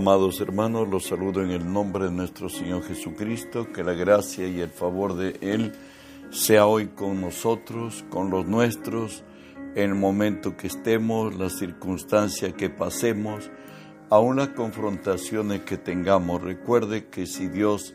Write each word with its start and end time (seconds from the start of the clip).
Amados 0.00 0.40
hermanos, 0.40 0.88
los 0.88 1.04
saludo 1.04 1.42
en 1.42 1.50
el 1.50 1.70
nombre 1.70 2.06
de 2.06 2.10
nuestro 2.10 2.48
Señor 2.48 2.82
Jesucristo, 2.84 3.70
que 3.70 3.84
la 3.84 3.92
gracia 3.92 4.48
y 4.48 4.58
el 4.58 4.70
favor 4.70 5.14
de 5.14 5.36
Él 5.42 5.72
sea 6.30 6.66
hoy 6.66 6.86
con 6.86 7.20
nosotros, 7.20 8.02
con 8.08 8.30
los 8.30 8.46
nuestros, 8.46 9.24
en 9.74 9.90
el 9.90 9.94
momento 9.94 10.56
que 10.56 10.68
estemos, 10.68 11.36
la 11.36 11.50
circunstancia 11.50 12.52
que 12.52 12.70
pasemos, 12.70 13.50
aun 14.08 14.36
las 14.36 14.48
confrontaciones 14.48 15.60
que 15.64 15.76
tengamos. 15.76 16.40
Recuerde 16.40 17.08
que 17.08 17.26
si 17.26 17.48
Dios 17.48 17.94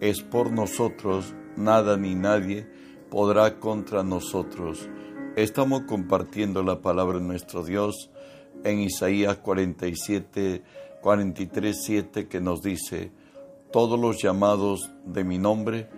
es 0.00 0.22
por 0.22 0.52
nosotros, 0.52 1.34
nada 1.58 1.98
ni 1.98 2.14
nadie 2.14 2.66
podrá 3.10 3.58
contra 3.60 4.02
nosotros. 4.02 4.88
Estamos 5.36 5.82
compartiendo 5.82 6.62
la 6.62 6.80
palabra 6.80 7.18
de 7.18 7.26
nuestro 7.26 7.62
Dios 7.62 8.08
en 8.64 8.78
Isaías 8.80 9.36
47, 9.36 10.62
43, 11.02 11.76
7 11.82 12.28
que 12.28 12.40
nos 12.40 12.62
dice, 12.62 13.10
todos 13.72 13.98
los 13.98 14.22
llamados 14.22 14.90
de 15.04 15.24
mi 15.24 15.36
nombre, 15.36 15.88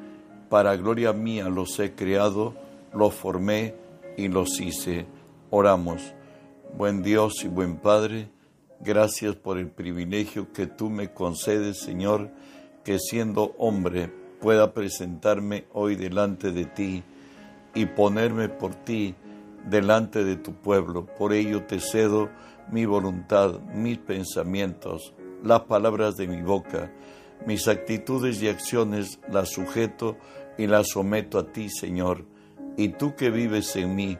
para 0.49 0.77
gloria 0.77 1.13
mía 1.13 1.49
los 1.49 1.79
he 1.79 1.95
creado, 1.95 2.55
los 2.93 3.15
formé 3.15 3.75
y 4.17 4.29
los 4.29 4.61
hice. 4.61 5.07
Oramos. 5.51 6.15
Buen 6.77 7.03
Dios 7.03 7.45
y 7.45 7.49
buen 7.49 7.77
Padre, 7.77 8.30
gracias 8.80 9.37
por 9.37 9.59
el 9.59 9.69
privilegio 9.69 10.53
que 10.53 10.67
tú 10.67 10.89
me 10.91 11.13
concedes, 11.13 11.80
Señor, 11.80 12.30
que 12.83 12.99
siendo 12.99 13.55
hombre 13.59 14.11
pueda 14.41 14.73
presentarme 14.73 15.66
hoy 15.73 15.97
delante 15.97 16.51
de 16.51 16.65
ti 16.65 17.02
y 17.75 17.87
ponerme 17.87 18.49
por 18.49 18.75
ti 18.75 19.15
delante 19.69 20.25
de 20.25 20.37
tu 20.37 20.55
pueblo. 20.55 21.07
Por 21.07 21.33
ello 21.33 21.65
te 21.65 21.79
cedo 21.79 22.30
mi 22.70 22.87
voluntad, 22.87 23.60
mis 23.74 23.98
pensamientos, 23.98 25.15
las 25.43 25.62
palabras 25.62 26.16
de 26.16 26.26
mi 26.26 26.43
boca, 26.43 26.93
mis 27.46 27.68
actitudes 27.68 28.43
y 28.43 28.48
acciones 28.48 29.21
las 29.30 29.51
sujeto 29.51 30.16
y 30.56 30.66
las 30.66 30.88
someto 30.88 31.38
a 31.38 31.52
ti, 31.52 31.68
Señor. 31.68 32.24
Y 32.76 32.88
tú 32.88 33.15
que 33.15 33.30
vives 33.30 33.76
en 33.76 33.95
mí, 33.95 34.18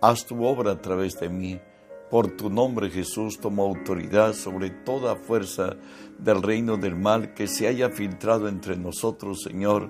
haz 0.00 0.26
tu 0.26 0.44
obra 0.44 0.72
a 0.72 0.80
través 0.80 1.18
de 1.20 1.28
mí. 1.28 1.60
Por 2.10 2.36
tu 2.36 2.50
nombre, 2.50 2.90
Jesús, 2.90 3.38
tomo 3.38 3.64
autoridad 3.64 4.32
sobre 4.32 4.70
toda 4.70 5.14
fuerza 5.14 5.76
del 6.18 6.42
reino 6.42 6.76
del 6.76 6.96
mal 6.96 7.34
que 7.34 7.46
se 7.46 7.68
haya 7.68 7.90
filtrado 7.90 8.48
entre 8.48 8.76
nosotros, 8.76 9.42
Señor, 9.42 9.88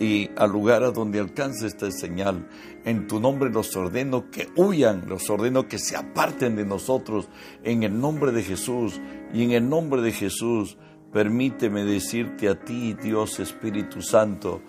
y 0.00 0.30
al 0.36 0.50
lugar 0.50 0.82
a 0.82 0.90
donde 0.90 1.20
alcance 1.20 1.66
esta 1.66 1.90
señal. 1.90 2.48
En 2.84 3.06
tu 3.06 3.20
nombre 3.20 3.50
los 3.50 3.74
ordeno 3.76 4.30
que 4.30 4.48
huyan, 4.56 5.08
los 5.08 5.28
ordeno 5.30 5.68
que 5.68 5.78
se 5.78 5.96
aparten 5.96 6.56
de 6.56 6.64
nosotros, 6.64 7.28
en 7.64 7.82
el 7.82 8.00
nombre 8.00 8.32
de 8.32 8.42
Jesús. 8.42 9.00
Y 9.32 9.44
en 9.44 9.52
el 9.52 9.68
nombre 9.68 10.00
de 10.02 10.12
Jesús, 10.12 10.78
permíteme 11.12 11.84
decirte 11.84 12.48
a 12.48 12.58
ti, 12.58 12.94
Dios 12.94 13.40
Espíritu 13.40 14.02
Santo, 14.02 14.60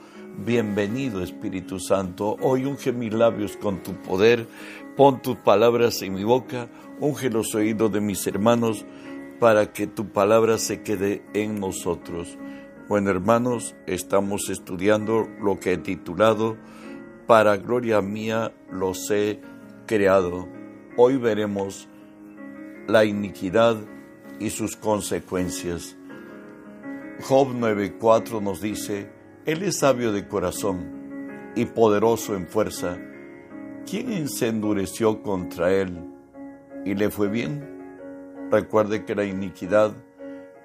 Bienvenido 0.45 1.21
Espíritu 1.21 1.79
Santo, 1.79 2.37
hoy 2.39 2.63
unge 2.63 2.93
mis 2.93 3.13
labios 3.13 3.57
con 3.57 3.83
tu 3.83 4.01
poder, 4.01 4.47
pon 4.95 5.21
tus 5.21 5.35
palabras 5.35 6.01
en 6.01 6.13
mi 6.13 6.23
boca, 6.23 6.69
unge 7.01 7.29
los 7.29 7.53
oídos 7.55 7.91
de 7.91 7.99
mis 7.99 8.25
hermanos 8.25 8.85
para 9.39 9.73
que 9.73 9.85
tu 9.85 10.13
palabra 10.13 10.57
se 10.57 10.81
quede 10.81 11.23
en 11.33 11.59
nosotros. 11.59 12.37
Bueno 12.89 13.11
hermanos, 13.11 13.75
estamos 13.85 14.49
estudiando 14.49 15.29
lo 15.39 15.59
que 15.59 15.73
he 15.73 15.77
titulado 15.77 16.57
Para 17.27 17.55
gloria 17.57 18.01
mía 18.01 18.51
los 18.71 19.11
he 19.11 19.41
creado. 19.85 20.47
Hoy 20.97 21.17
veremos 21.17 21.87
la 22.87 23.05
iniquidad 23.05 23.77
y 24.39 24.49
sus 24.49 24.75
consecuencias. 24.75 25.97
Job 27.21 27.49
9.4 27.49 28.41
nos 28.41 28.59
dice, 28.59 29.11
él 29.45 29.61
es 29.61 29.77
sabio 29.77 30.11
de 30.11 30.27
corazón 30.27 31.51
y 31.55 31.65
poderoso 31.65 32.35
en 32.35 32.47
fuerza. 32.47 32.97
¿Quién 33.87 34.27
se 34.27 34.47
endureció 34.47 35.21
contra 35.21 35.71
él 35.71 36.09
y 36.85 36.95
le 36.95 37.11
fue 37.11 37.27
bien? 37.27 38.49
Recuerde 38.49 39.05
que 39.05 39.13
la 39.13 39.25
iniquidad 39.25 39.93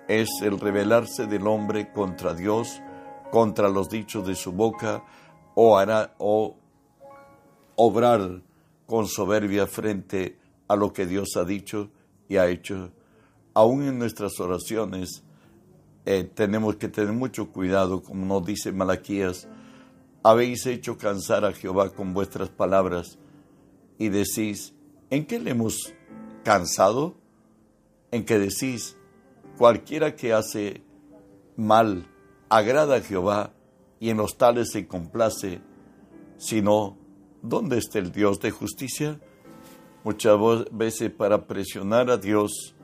es 0.08 0.28
el 0.42 0.58
rebelarse 0.58 1.26
del 1.26 1.46
hombre 1.46 1.92
contra 1.92 2.34
Dios, 2.34 2.80
contra 3.30 3.68
los 3.68 3.88
dichos 3.88 4.26
de 4.26 4.34
su 4.34 4.52
boca, 4.52 5.04
o, 5.54 6.56
obrar 7.76 8.42
con 8.86 9.06
soberbia 9.06 9.66
frente 9.66 10.38
a 10.68 10.76
lo 10.76 10.92
que 10.92 11.06
Dios 11.06 11.36
ha 11.36 11.44
dicho 11.44 11.90
y 12.28 12.36
ha 12.36 12.48
hecho. 12.48 12.92
Aún 13.54 13.82
en 13.84 13.98
nuestras 13.98 14.38
oraciones, 14.40 15.22
eh, 16.04 16.24
tenemos 16.24 16.76
que 16.76 16.88
tener 16.88 17.12
mucho 17.12 17.50
cuidado, 17.50 18.02
como 18.02 18.26
nos 18.26 18.46
dice 18.46 18.72
Malaquías, 18.72 19.48
habéis 20.22 20.66
hecho 20.66 20.98
cansar 20.98 21.44
a 21.44 21.52
Jehová 21.52 21.90
con 21.90 22.14
vuestras 22.14 22.48
palabras 22.48 23.18
y 23.98 24.08
decís, 24.08 24.74
¿en 25.10 25.26
qué 25.26 25.38
le 25.38 25.50
hemos 25.50 25.92
cansado? 26.42 27.14
En 28.10 28.24
que 28.24 28.38
decís, 28.38 28.96
cualquiera 29.56 30.14
que 30.14 30.32
hace 30.32 30.82
mal 31.56 32.06
agrada 32.48 32.96
a 32.96 33.00
Jehová 33.00 33.52
y 34.00 34.10
en 34.10 34.16
los 34.16 34.36
tales 34.36 34.70
se 34.72 34.86
complace, 34.86 35.60
sino, 36.36 36.98
¿dónde 37.42 37.78
está 37.78 37.98
el 37.98 38.12
Dios 38.12 38.40
de 38.40 38.50
justicia? 38.50 39.20
Muchas 40.02 40.38
veces 40.70 41.10
para 41.10 41.46
presionar 41.46 42.10
a 42.10 42.16
Dios, 42.16 42.74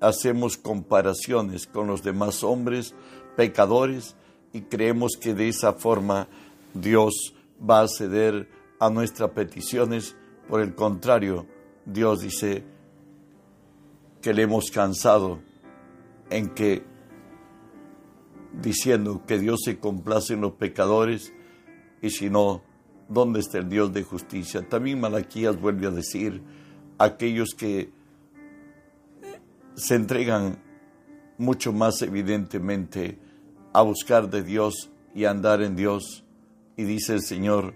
hacemos 0.00 0.56
comparaciones 0.56 1.66
con 1.66 1.86
los 1.86 2.02
demás 2.02 2.42
hombres 2.42 2.94
pecadores 3.36 4.16
y 4.52 4.62
creemos 4.62 5.12
que 5.20 5.34
de 5.34 5.48
esa 5.48 5.74
forma 5.74 6.28
Dios 6.74 7.34
va 7.58 7.82
a 7.82 7.88
ceder 7.88 8.48
a 8.80 8.90
nuestras 8.90 9.30
peticiones. 9.30 10.16
Por 10.48 10.60
el 10.60 10.74
contrario, 10.74 11.46
Dios 11.86 12.20
dice 12.20 12.64
que 14.20 14.34
le 14.34 14.42
hemos 14.42 14.70
cansado 14.70 15.40
en 16.32 16.50
que 16.50 16.84
diciendo 18.60 19.22
que 19.26 19.38
Dios 19.38 19.60
se 19.64 19.78
complace 19.78 20.34
en 20.34 20.42
los 20.42 20.52
pecadores 20.52 21.32
y 22.00 22.10
si 22.10 22.28
no, 22.28 22.62
¿dónde 23.08 23.40
está 23.40 23.58
el 23.58 23.68
Dios 23.68 23.92
de 23.92 24.02
justicia? 24.02 24.68
También 24.68 25.00
Malaquías 25.00 25.60
vuelve 25.60 25.86
a 25.86 25.90
decir, 25.90 26.42
aquellos 26.98 27.54
que 27.54 27.90
se 29.74 29.94
entregan 29.94 30.58
mucho 31.38 31.72
más 31.72 32.02
evidentemente 32.02 33.18
a 33.72 33.82
buscar 33.82 34.28
de 34.28 34.42
Dios 34.42 34.90
y 35.14 35.24
a 35.24 35.30
andar 35.30 35.62
en 35.62 35.76
Dios. 35.76 36.24
Y 36.76 36.84
dice 36.84 37.14
el 37.14 37.22
Señor, 37.22 37.74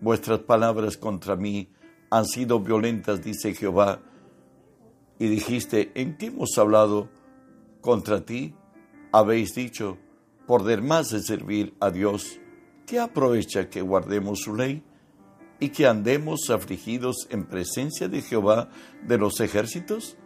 vuestras 0.00 0.40
palabras 0.40 0.96
contra 0.96 1.36
mí 1.36 1.68
han 2.10 2.26
sido 2.26 2.60
violentas, 2.60 3.22
dice 3.22 3.54
Jehová. 3.54 4.00
Y 5.18 5.28
dijiste, 5.28 5.92
¿en 5.94 6.16
qué 6.16 6.26
hemos 6.26 6.58
hablado 6.58 7.08
contra 7.82 8.24
ti? 8.24 8.54
Habéis 9.12 9.54
dicho, 9.54 9.98
por 10.46 10.64
demás 10.64 11.10
de 11.10 11.20
servir 11.20 11.74
a 11.80 11.90
Dios, 11.90 12.40
¿qué 12.86 12.98
aprovecha 12.98 13.68
que 13.68 13.82
guardemos 13.82 14.40
su 14.40 14.54
ley 14.54 14.82
y 15.60 15.68
que 15.68 15.86
andemos 15.86 16.48
afligidos 16.48 17.26
en 17.28 17.44
presencia 17.44 18.08
de 18.08 18.22
Jehová 18.22 18.70
de 19.06 19.18
los 19.18 19.40
ejércitos? 19.40 20.16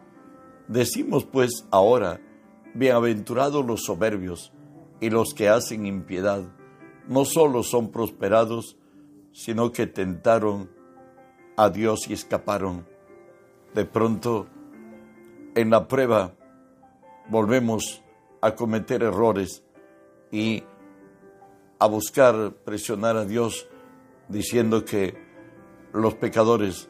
Decimos 0.69 1.25
pues 1.25 1.67
ahora, 1.73 2.21
bienaventurados 2.75 3.67
los 3.67 3.83
soberbios 3.83 4.53
y 5.01 5.11
los 5.11 5.35
que 5.35 5.49
hacen 5.49 5.87
impiedad, 5.87 6.45
no 7.09 7.25
solo 7.25 7.63
son 7.63 7.91
prosperados, 7.91 8.77
sino 9.33 9.73
que 9.73 9.87
tentaron 9.87 10.71
a 11.57 11.71
Dios 11.71 12.09
y 12.09 12.13
escaparon. 12.13 12.87
De 13.75 13.85
pronto, 13.85 14.47
en 15.55 15.71
la 15.71 15.89
prueba, 15.89 16.36
volvemos 17.29 18.03
a 18.41 18.55
cometer 18.55 19.03
errores 19.03 19.65
y 20.31 20.65
a 21.79 21.87
buscar 21.87 22.55
presionar 22.65 23.17
a 23.17 23.25
Dios 23.25 23.69
diciendo 24.29 24.85
que 24.85 25.15
los 25.93 26.15
pecadores 26.15 26.89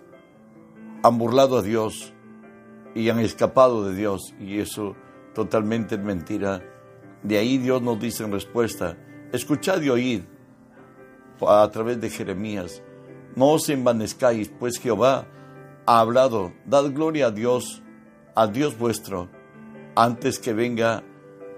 han 1.03 1.19
burlado 1.19 1.59
a 1.59 1.63
Dios 1.63 2.13
y 2.95 3.09
han 3.11 3.21
escapado 3.21 3.85
de 3.85 3.95
Dios 3.95 4.35
y 4.41 4.59
eso 4.59 4.97
totalmente 5.35 5.97
es 5.97 6.01
mentira. 6.01 6.63
De 7.23 7.39
ahí 7.39 7.59
Dios 7.59 7.83
nos 7.83 8.01
dice 8.01 8.25
en 8.25 8.33
respuesta, 8.33 8.97
escuchad 9.33 9.83
y 9.83 9.91
oíd 9.91 10.23
a 11.47 11.69
través 11.71 12.01
de 12.01 12.09
Jeremías, 12.09 12.83
no 13.35 13.51
os 13.51 13.69
envanezcáis, 13.69 14.49
pues 14.49 14.79
Jehová 14.79 15.27
ha 15.85 16.01
hablado, 16.01 16.55
dad 16.65 16.91
gloria 16.93 17.27
a 17.27 17.31
Dios, 17.31 17.83
a 18.35 18.47
Dios 18.47 18.79
vuestro, 18.79 19.29
antes 19.97 20.39
que 20.39 20.53
venga, 20.53 21.03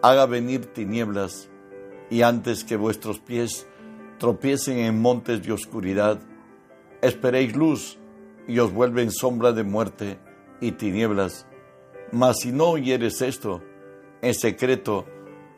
haga 0.01 0.27
venir 0.27 0.67
tinieblas, 0.67 1.51
y 2.09 2.23
antes 2.23 2.65
que 2.65 2.77
vuestros 2.77 3.19
pies 3.19 3.67
tropiecen 4.19 4.79
en 4.79 5.03
montes 5.03 5.43
de 5.43 5.53
oscuridad, 5.53 6.21
esperéis 7.03 7.55
luz 7.55 7.99
y 8.47 8.61
os 8.61 8.73
vuelven 8.73 9.11
sombra 9.11 9.53
de 9.53 9.65
muerte 9.65 10.19
y 10.61 10.73
tinieblas. 10.73 11.47
Mas 12.13 12.39
si 12.39 12.53
no 12.53 12.71
oyeres 12.71 13.21
esto, 13.21 13.63
En 14.21 14.35
secreto 14.35 15.07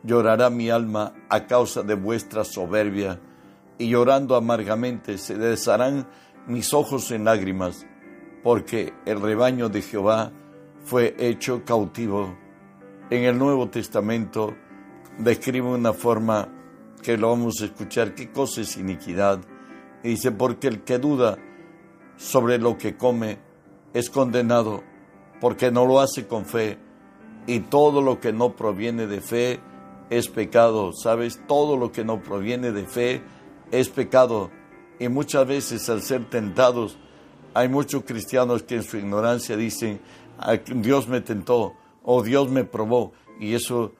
llorará 0.03 0.51
mi 0.51 0.69
alma 0.69 1.15
a 1.31 1.47
causa 1.47 1.83
de 1.83 1.95
vuestra 1.95 2.45
soberbia, 2.45 3.21
y 3.79 3.89
llorando 3.89 4.37
amargamente 4.37 5.17
se 5.17 5.37
desharán 5.37 6.07
mis 6.47 6.75
ojos 6.75 7.11
en 7.11 7.25
lágrimas, 7.25 7.87
porque 8.43 8.93
el 9.07 9.21
rebaño 9.21 9.71
de 9.71 9.81
Jehová 9.81 10.33
fue 10.85 11.15
hecho 11.19 11.65
cautivo. 11.65 12.37
En 13.11 13.25
el 13.25 13.37
Nuevo 13.37 13.69
Testamento 13.69 14.55
describe 15.19 15.67
una 15.67 15.93
forma 15.93 16.47
que 17.03 17.17
lo 17.17 17.31
vamos 17.31 17.61
a 17.61 17.65
escuchar, 17.65 18.15
qué 18.15 18.31
cosa 18.31 18.61
es 18.61 18.77
iniquidad. 18.77 19.41
Y 20.05 20.11
dice, 20.11 20.31
porque 20.31 20.69
el 20.69 20.85
que 20.85 20.99
duda 20.99 21.37
sobre 22.17 22.59
lo 22.59 22.79
que 22.79 22.97
come 22.97 23.41
es 23.95 24.11
condenado, 24.11 24.85
porque 25.41 25.73
no 25.73 25.87
lo 25.87 25.99
hace 25.99 26.29
con 26.29 26.47
fe, 26.47 26.79
y 27.49 27.59
todo 27.59 28.01
lo 28.01 28.21
que 28.21 28.33
no 28.33 28.55
proviene 28.55 29.09
de 29.09 29.21
fe 29.21 29.59
es 30.09 30.29
pecado, 30.29 30.93
¿sabes? 30.93 31.41
Todo 31.49 31.77
lo 31.77 31.91
que 31.91 32.05
no 32.05 32.23
proviene 32.23 32.71
de 32.71 32.85
fe 32.85 33.23
es 33.73 33.89
pecado. 33.89 34.53
Y 35.01 35.09
muchas 35.09 35.49
veces 35.49 35.89
al 35.91 36.03
ser 36.03 36.31
tentados, 36.31 36.97
hay 37.55 37.69
muchos 37.69 38.05
cristianos 38.05 38.63
que 38.63 38.77
en 38.77 38.85
su 38.85 38.99
ignorancia 38.99 39.57
dicen, 39.57 40.01
Dios 40.77 41.09
me 41.09 41.21
tentó 41.23 41.75
o 42.03 42.23
Dios 42.23 42.51
me 42.51 42.65
probó. 42.65 43.13
Y 43.39 43.55
eso, 43.55 43.93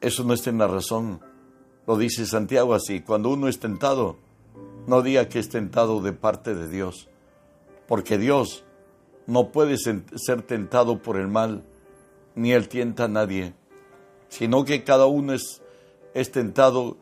eso 0.00 0.24
no 0.24 0.34
está 0.34 0.50
en 0.50 0.58
la 0.58 0.68
razón. 0.68 1.20
Lo 1.86 1.96
dice 1.96 2.26
Santiago 2.26 2.74
así, 2.74 3.00
cuando 3.00 3.30
uno 3.30 3.48
es 3.48 3.58
tentado, 3.58 4.16
no 4.86 5.02
diga 5.02 5.28
que 5.28 5.38
es 5.38 5.48
tentado 5.48 6.00
de 6.00 6.12
parte 6.12 6.54
de 6.54 6.68
Dios, 6.68 7.08
porque 7.86 8.18
Dios 8.18 8.64
no 9.26 9.50
puede 9.50 9.76
ser 9.76 10.42
tentado 10.42 11.02
por 11.02 11.16
el 11.16 11.28
mal, 11.28 11.64
ni 12.34 12.52
él 12.52 12.68
tienta 12.68 13.04
a 13.04 13.08
nadie, 13.08 13.54
sino 14.28 14.64
que 14.64 14.84
cada 14.84 15.06
uno 15.06 15.32
es, 15.32 15.62
es 16.14 16.30
tentado, 16.30 16.96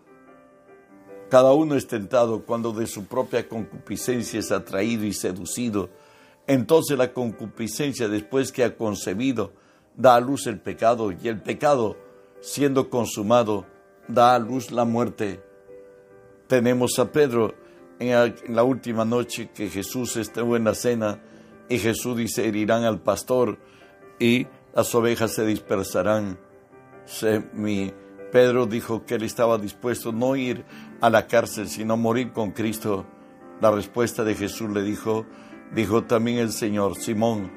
cada 1.29 1.53
uno 1.53 1.75
es 1.75 1.87
tentado 1.87 2.45
cuando 2.45 2.73
de 2.73 2.87
su 2.87 3.07
propia 3.07 3.49
concupiscencia 3.49 4.41
es 4.41 4.51
atraído 4.51 5.05
y 5.05 5.13
seducido. 5.13 5.91
Entonces 6.49 6.97
la 6.97 7.13
concupiscencia, 7.13 8.09
después 8.09 8.51
que 8.51 8.65
ha 8.65 8.75
concebido, 8.77 9.53
da 9.97 10.17
a 10.17 10.21
luz 10.21 10.47
el 10.47 10.59
pecado, 10.59 11.13
y 11.13 11.29
el 11.29 11.43
pecado, 11.43 11.97
siendo 12.41 12.89
consumado, 12.89 13.67
da 14.09 14.35
a 14.35 14.39
luz 14.39 14.73
la 14.73 14.87
muerte. 14.87 15.43
Tenemos 16.47 16.99
a 16.99 17.13
Pedro 17.13 17.55
en 17.99 18.35
la 18.49 18.63
última 18.63 19.05
noche 19.05 19.51
que 19.55 19.69
Jesús 19.69 20.17
estuvo 20.17 20.57
en 20.57 20.65
la 20.65 20.75
cena 20.75 21.21
y 21.69 21.79
Jesús 21.79 22.17
dice, 22.17 22.49
herirán 22.49 22.85
al 22.85 23.01
pastor 23.01 23.59
y 24.19 24.47
las 24.75 24.95
ovejas 24.95 25.33
se 25.35 25.45
dispersarán. 25.45 26.39
mi 27.53 27.93
Pedro 28.33 28.67
dijo 28.67 29.05
que 29.05 29.17
él 29.17 29.23
estaba 29.23 29.59
dispuesto 29.59 30.13
no 30.13 30.37
ir 30.37 30.65
a 31.01 31.11
la 31.11 31.27
cárcel, 31.27 31.69
sino 31.69 31.97
morir 31.97 32.33
con 32.33 32.53
Cristo. 32.53 33.07
La 33.61 33.71
respuesta 33.71 34.25
de 34.25 34.35
Jesús 34.35 34.71
le 34.71 34.83
dijo, 34.83 35.27
dijo 35.75 36.05
también 36.05 36.39
el 36.39 36.53
Señor, 36.53 36.97
Simón, 36.97 37.51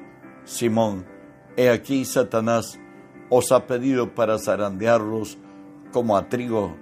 Simón, 0.44 1.06
he 1.56 1.68
aquí 1.68 2.04
Satanás 2.04 2.78
os 3.28 3.52
ha 3.52 3.66
pedido 3.66 4.14
para 4.14 4.38
zarandearlos 4.38 5.38
como 5.92 6.16
a 6.16 6.28
trigo. 6.28 6.76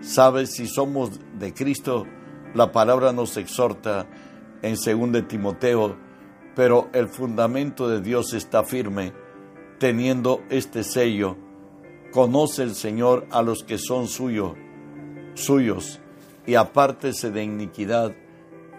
¿Sabes 0.00 0.52
si 0.52 0.66
somos 0.66 1.18
de 1.38 1.54
Cristo? 1.54 2.06
La 2.54 2.72
palabra 2.72 3.12
nos 3.12 3.36
exhorta 3.36 4.06
en 4.62 4.74
2 4.74 5.28
Timoteo, 5.28 5.96
pero 6.54 6.88
el 6.92 7.08
fundamento 7.08 7.88
de 7.88 8.00
Dios 8.00 8.34
está 8.34 8.64
firme, 8.64 9.12
teniendo 9.78 10.42
este 10.50 10.84
sello. 10.84 11.36
Conoce 12.12 12.62
el 12.62 12.74
Señor 12.74 13.26
a 13.30 13.42
los 13.42 13.62
que 13.62 13.78
son 13.78 14.06
suyo, 14.08 14.54
suyos, 15.34 16.00
y 16.46 16.54
apártese 16.54 17.30
de 17.30 17.42
iniquidad 17.42 18.14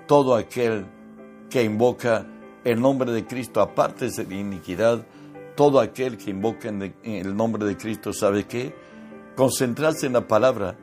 todo 0.07 0.35
aquel 0.35 0.85
que 1.49 1.63
invoca 1.63 2.25
el 2.63 2.81
nombre 2.81 3.11
de 3.11 3.25
Cristo, 3.25 3.61
apártese 3.61 4.25
de 4.25 4.35
iniquidad 4.35 5.05
todo 5.55 5.79
aquel 5.79 6.17
que 6.17 6.29
invoca 6.29 6.69
en 6.69 6.93
el 7.03 7.35
nombre 7.35 7.65
de 7.65 7.75
Cristo. 7.75 8.13
¿Sabe 8.13 8.45
qué? 8.45 8.75
Concentrarse 9.35 10.05
en 10.05 10.13
la 10.13 10.27
palabra 10.27 10.77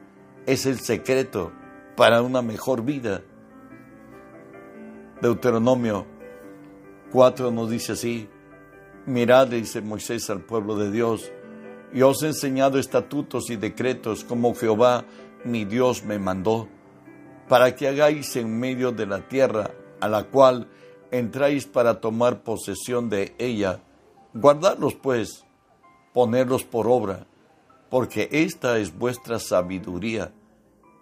es 0.46 0.66
el 0.66 0.80
secreto 0.80 1.52
para 1.96 2.22
una 2.22 2.42
mejor 2.42 2.84
vida. 2.84 3.22
Deuteronomio 5.22 6.06
4 7.12 7.52
nos 7.52 7.70
dice 7.70 7.92
así, 7.92 8.28
mirad, 9.06 9.48
dice 9.48 9.80
Moisés 9.80 10.28
al 10.28 10.40
pueblo 10.40 10.76
de 10.76 10.90
Dios, 10.90 11.30
y 11.92 12.02
os 12.02 12.22
he 12.24 12.26
enseñado 12.26 12.78
estatutos 12.80 13.50
y 13.50 13.56
decretos 13.56 14.24
como 14.24 14.54
Jehová 14.54 15.04
mi 15.44 15.64
Dios 15.64 16.04
me 16.04 16.18
mandó, 16.18 16.68
para 17.48 17.76
que 17.76 17.86
hagáis 17.86 18.34
en 18.34 18.58
medio 18.58 18.90
de 18.90 19.06
la 19.06 19.28
tierra 19.28 19.70
a 20.04 20.08
la 20.08 20.24
cual 20.24 20.68
entráis 21.10 21.66
para 21.66 22.00
tomar 22.00 22.42
posesión 22.42 23.08
de 23.08 23.34
ella. 23.38 23.80
Guardadlos 24.34 24.94
pues, 24.94 25.44
ponerlos 26.12 26.64
por 26.64 26.86
obra 26.86 27.26
porque 27.94 28.28
esta 28.32 28.78
es 28.78 28.98
vuestra 28.98 29.38
sabiduría 29.38 30.32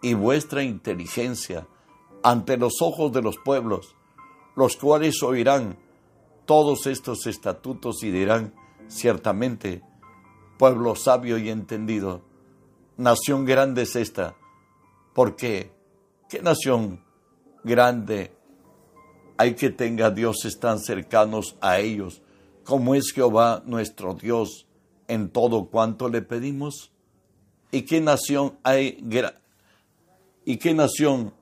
y 0.03 0.13
vuestra 0.13 0.63
inteligencia 0.63 1.67
ante 2.23 2.59
los 2.59 2.83
ojos 2.83 3.11
de 3.13 3.23
los 3.23 3.39
pueblos, 3.39 3.97
los 4.57 4.77
cuales 4.77 5.23
oirán 5.23 5.79
todos 6.45 6.87
estos 6.87 7.27
estatutos 7.27 8.03
y 8.03 8.11
dirán, 8.11 8.55
ciertamente, 8.89 9.83
pueblo 10.59 10.95
sabio 10.95 11.39
y 11.39 11.49
entendido, 11.49 12.21
nación 12.99 13.47
grande 13.47 13.83
es 13.83 13.97
esta, 13.97 14.37
porque 15.15 15.73
¿qué 16.29 16.43
nación 16.43 17.03
grande 17.65 18.37
hay 19.43 19.55
que 19.55 19.71
tenga 19.71 20.11
dioses 20.11 20.59
tan 20.59 20.79
cercanos 20.79 21.57
a 21.61 21.79
ellos 21.81 22.23
como 22.65 22.95
es 22.95 23.13
Jehová 23.13 23.63
nuestro 23.67 24.15
Dios? 24.15 24.67
en 25.09 25.29
todo 25.29 25.67
cuanto 25.67 26.09
le 26.09 26.23
pedimos? 26.23 26.91
¿Y 27.71 27.83
qué 27.83 28.01
nación 28.01 28.59
hay 28.63 28.99
y 30.45 30.57
qué 30.57 30.73
nación 30.73 31.35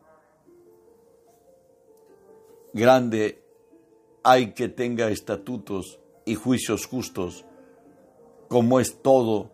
grande 2.72 3.42
hay 4.22 4.52
que 4.52 4.68
tenga 4.68 5.08
estatutos 5.08 6.00
y 6.24 6.34
juicios 6.34 6.86
justos, 6.86 7.44
como 8.48 8.80
es 8.80 9.00
todo 9.02 9.50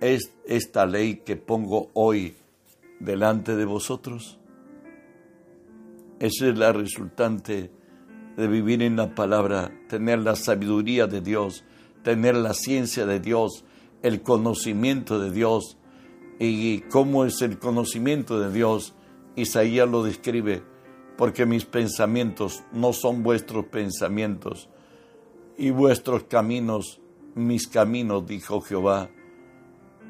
es 0.00 0.30
esta 0.46 0.84
ley 0.84 1.16
que 1.16 1.36
pongo 1.36 1.88
hoy 1.94 2.36
delante 3.00 3.56
de 3.56 3.64
vosotros? 3.64 4.37
Esa 6.20 6.48
es 6.48 6.58
la 6.58 6.72
resultante 6.72 7.70
de 8.36 8.48
vivir 8.48 8.82
en 8.82 8.96
la 8.96 9.14
palabra, 9.14 9.72
tener 9.88 10.18
la 10.18 10.34
sabiduría 10.34 11.06
de 11.06 11.20
Dios, 11.20 11.64
tener 12.02 12.34
la 12.34 12.54
ciencia 12.54 13.06
de 13.06 13.20
Dios, 13.20 13.64
el 14.02 14.22
conocimiento 14.22 15.20
de 15.20 15.30
Dios. 15.30 15.76
¿Y 16.40 16.80
cómo 16.90 17.24
es 17.24 17.40
el 17.42 17.60
conocimiento 17.60 18.40
de 18.40 18.52
Dios? 18.52 18.94
Isaías 19.36 19.88
lo 19.88 20.02
describe, 20.02 20.62
porque 21.16 21.46
mis 21.46 21.64
pensamientos 21.64 22.64
no 22.72 22.92
son 22.92 23.22
vuestros 23.22 23.66
pensamientos, 23.66 24.68
y 25.56 25.70
vuestros 25.70 26.24
caminos, 26.24 27.00
mis 27.36 27.68
caminos, 27.68 28.26
dijo 28.26 28.60
Jehová. 28.60 29.08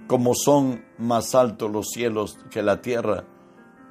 Como 0.06 0.34
son 0.34 0.84
más 0.96 1.34
altos 1.34 1.70
los 1.70 1.88
cielos 1.88 2.38
que 2.50 2.62
la 2.62 2.80
tierra, 2.80 3.24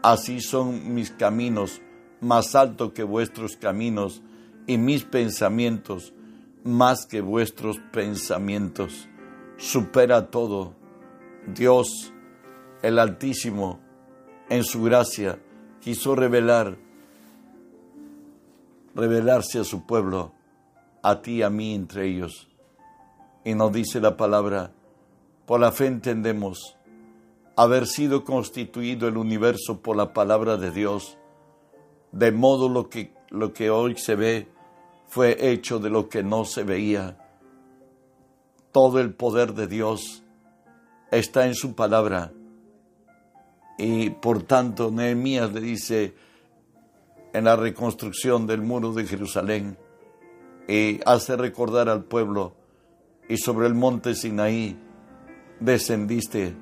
así 0.01 0.41
son 0.41 0.95
mis 0.95 1.11
caminos, 1.11 1.81
más 2.21 2.55
altos 2.55 2.93
que 2.93 3.03
vuestros 3.03 3.57
caminos, 3.57 4.21
y 4.65 4.77
mis 4.77 5.03
pensamientos 5.03 6.13
más 6.63 7.05
que 7.05 7.21
vuestros 7.21 7.79
pensamientos. 7.91 9.07
Supera 9.57 10.29
todo. 10.29 10.73
Dios, 11.47 12.13
el 12.81 12.99
Altísimo, 12.99 13.79
en 14.49 14.63
su 14.63 14.83
gracia, 14.83 15.39
quiso 15.79 16.15
revelar, 16.15 16.77
revelarse 18.93 19.59
a 19.59 19.63
su 19.63 19.85
pueblo, 19.85 20.33
a 21.01 21.21
ti 21.21 21.37
y 21.37 21.41
a 21.43 21.49
mí 21.49 21.73
entre 21.73 22.07
ellos. 22.07 22.49
Y 23.45 23.55
nos 23.55 23.71
dice 23.71 24.01
la 24.01 24.17
palabra, 24.17 24.71
por 25.45 25.61
la 25.61 25.71
fe 25.71 25.85
entendemos 25.85 26.77
haber 27.55 27.87
sido 27.87 28.23
constituido 28.23 29.07
el 29.07 29.17
universo 29.17 29.81
por 29.81 29.95
la 29.95 30.13
palabra 30.13 30.57
de 30.57 30.71
Dios, 30.71 31.16
de 32.11 32.31
modo 32.31 32.69
lo 32.69 32.89
que, 32.89 33.13
lo 33.29 33.53
que 33.53 33.69
hoy 33.69 33.95
se 33.97 34.15
ve 34.15 34.47
fue 35.07 35.51
hecho 35.51 35.79
de 35.79 35.89
lo 35.89 36.09
que 36.09 36.23
no 36.23 36.45
se 36.45 36.63
veía. 36.63 37.17
Todo 38.71 38.99
el 38.99 39.13
poder 39.13 39.53
de 39.53 39.67
Dios 39.67 40.23
está 41.11 41.45
en 41.45 41.55
su 41.55 41.75
palabra. 41.75 42.31
Y 43.77 44.09
por 44.09 44.43
tanto, 44.43 44.91
Nehemías 44.91 45.53
le 45.53 45.61
dice 45.61 46.15
en 47.33 47.45
la 47.45 47.55
reconstrucción 47.55 48.47
del 48.47 48.61
muro 48.61 48.93
de 48.93 49.05
Jerusalén 49.05 49.77
y 50.67 50.99
hace 51.05 51.35
recordar 51.35 51.87
al 51.87 52.03
pueblo 52.03 52.55
y 53.29 53.37
sobre 53.37 53.67
el 53.67 53.73
monte 53.73 54.15
Sinaí 54.15 54.77
descendiste 55.59 56.55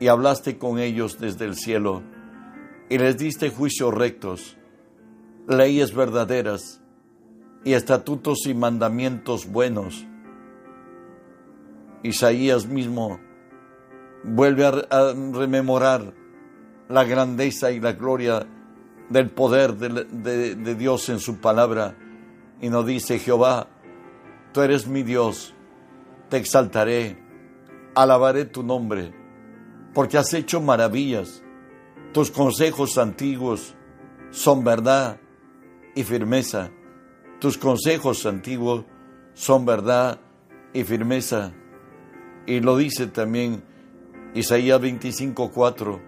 y 0.00 0.08
hablaste 0.08 0.58
con 0.58 0.78
ellos 0.78 1.18
desde 1.18 1.44
el 1.44 1.56
cielo 1.56 2.02
y 2.88 2.98
les 2.98 3.16
diste 3.16 3.50
juicios 3.50 3.92
rectos, 3.94 4.56
leyes 5.46 5.94
verdaderas 5.94 6.80
y 7.64 7.72
estatutos 7.72 8.46
y 8.46 8.54
mandamientos 8.54 9.46
buenos. 9.46 10.06
Isaías 12.02 12.66
mismo 12.66 13.20
vuelve 14.24 14.66
a, 14.66 15.12
rememorar 15.32 16.14
la 16.88 17.04
grandeza 17.04 17.70
y 17.70 17.80
la 17.80 17.92
gloria 17.92 18.46
del 19.10 19.30
poder 19.30 19.74
de, 19.74 20.54
de 20.54 20.74
Dios 20.74 21.08
en 21.08 21.18
su 21.18 21.38
palabra 21.38 21.96
y 22.60 22.70
nos 22.70 22.86
dice 22.86 23.18
Jehová, 23.18 23.68
tú 24.52 24.62
eres 24.62 24.86
mi 24.86 25.02
Dios, 25.02 25.54
te 26.28 26.36
exaltaré, 26.36 27.18
alabaré 27.94 28.44
tu 28.44 28.62
nombre, 28.62 29.12
porque 29.94 30.18
has 30.18 30.32
hecho 30.34 30.60
maravillas, 30.60 31.42
tus 32.12 32.30
consejos 32.30 32.96
antiguos 32.96 33.74
son 34.30 34.64
verdad 34.64 35.20
y 35.94 36.04
firmeza, 36.04 36.70
tus 37.38 37.58
consejos 37.58 38.24
antiguos 38.24 38.84
son 39.34 39.66
verdad 39.66 40.18
y 40.72 40.84
firmeza. 40.84 41.52
Y 42.46 42.60
lo 42.60 42.76
dice 42.76 43.08
también 43.08 43.62
Isaías 44.34 44.80
25:4, 44.80 46.00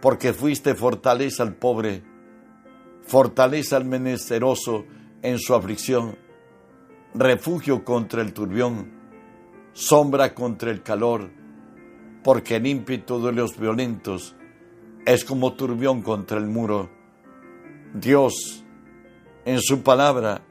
porque 0.00 0.32
fuiste 0.32 0.74
fortaleza 0.74 1.44
al 1.44 1.54
pobre, 1.54 2.02
fortaleza 3.02 3.76
al 3.76 3.84
menesteroso 3.84 4.84
en 5.22 5.38
su 5.38 5.54
aflicción, 5.54 6.18
refugio 7.14 7.84
contra 7.84 8.20
el 8.22 8.32
turbión, 8.32 8.90
sombra 9.72 10.34
contra 10.34 10.72
el 10.72 10.82
calor, 10.82 11.30
porque 12.24 12.56
el 12.56 12.66
ímpetu 12.66 13.24
de 13.24 13.32
los 13.32 13.56
violentos 13.58 14.36
es 15.06 15.24
como 15.24 15.54
turbión 15.54 16.02
contra 16.02 16.38
el 16.38 16.46
muro. 16.46 16.90
Dios, 17.94 18.64
en 19.44 19.60
su 19.60 19.82
palabra, 19.82 20.42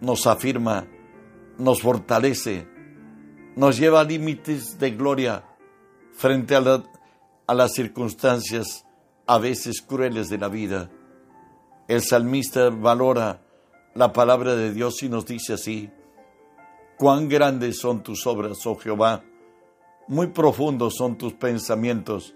nos 0.00 0.26
afirma, 0.26 0.86
nos 1.58 1.80
fortalece, 1.80 2.66
nos 3.56 3.78
lleva 3.78 4.00
a 4.00 4.04
límites 4.04 4.78
de 4.78 4.90
gloria 4.90 5.44
frente 6.12 6.54
a, 6.56 6.82
a 7.46 7.54
las 7.54 7.72
circunstancias 7.72 8.86
a 9.26 9.38
veces 9.38 9.80
crueles 9.80 10.28
de 10.28 10.38
la 10.38 10.48
vida. 10.48 10.90
El 11.88 12.02
salmista 12.02 12.70
valora 12.70 13.42
la 13.94 14.12
palabra 14.12 14.54
de 14.54 14.72
Dios 14.72 15.02
y 15.02 15.08
nos 15.08 15.26
dice 15.26 15.54
así, 15.54 15.90
cuán 16.96 17.28
grandes 17.28 17.78
son 17.78 18.02
tus 18.02 18.26
obras, 18.26 18.64
oh 18.66 18.76
Jehová, 18.76 19.22
muy 20.08 20.28
profundos 20.28 20.94
son 20.96 21.16
tus 21.16 21.34
pensamientos. 21.34 22.34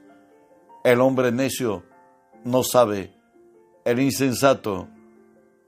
El 0.86 1.00
hombre 1.00 1.32
necio 1.32 1.82
no 2.44 2.62
sabe, 2.62 3.12
el 3.84 3.98
insensato 3.98 4.86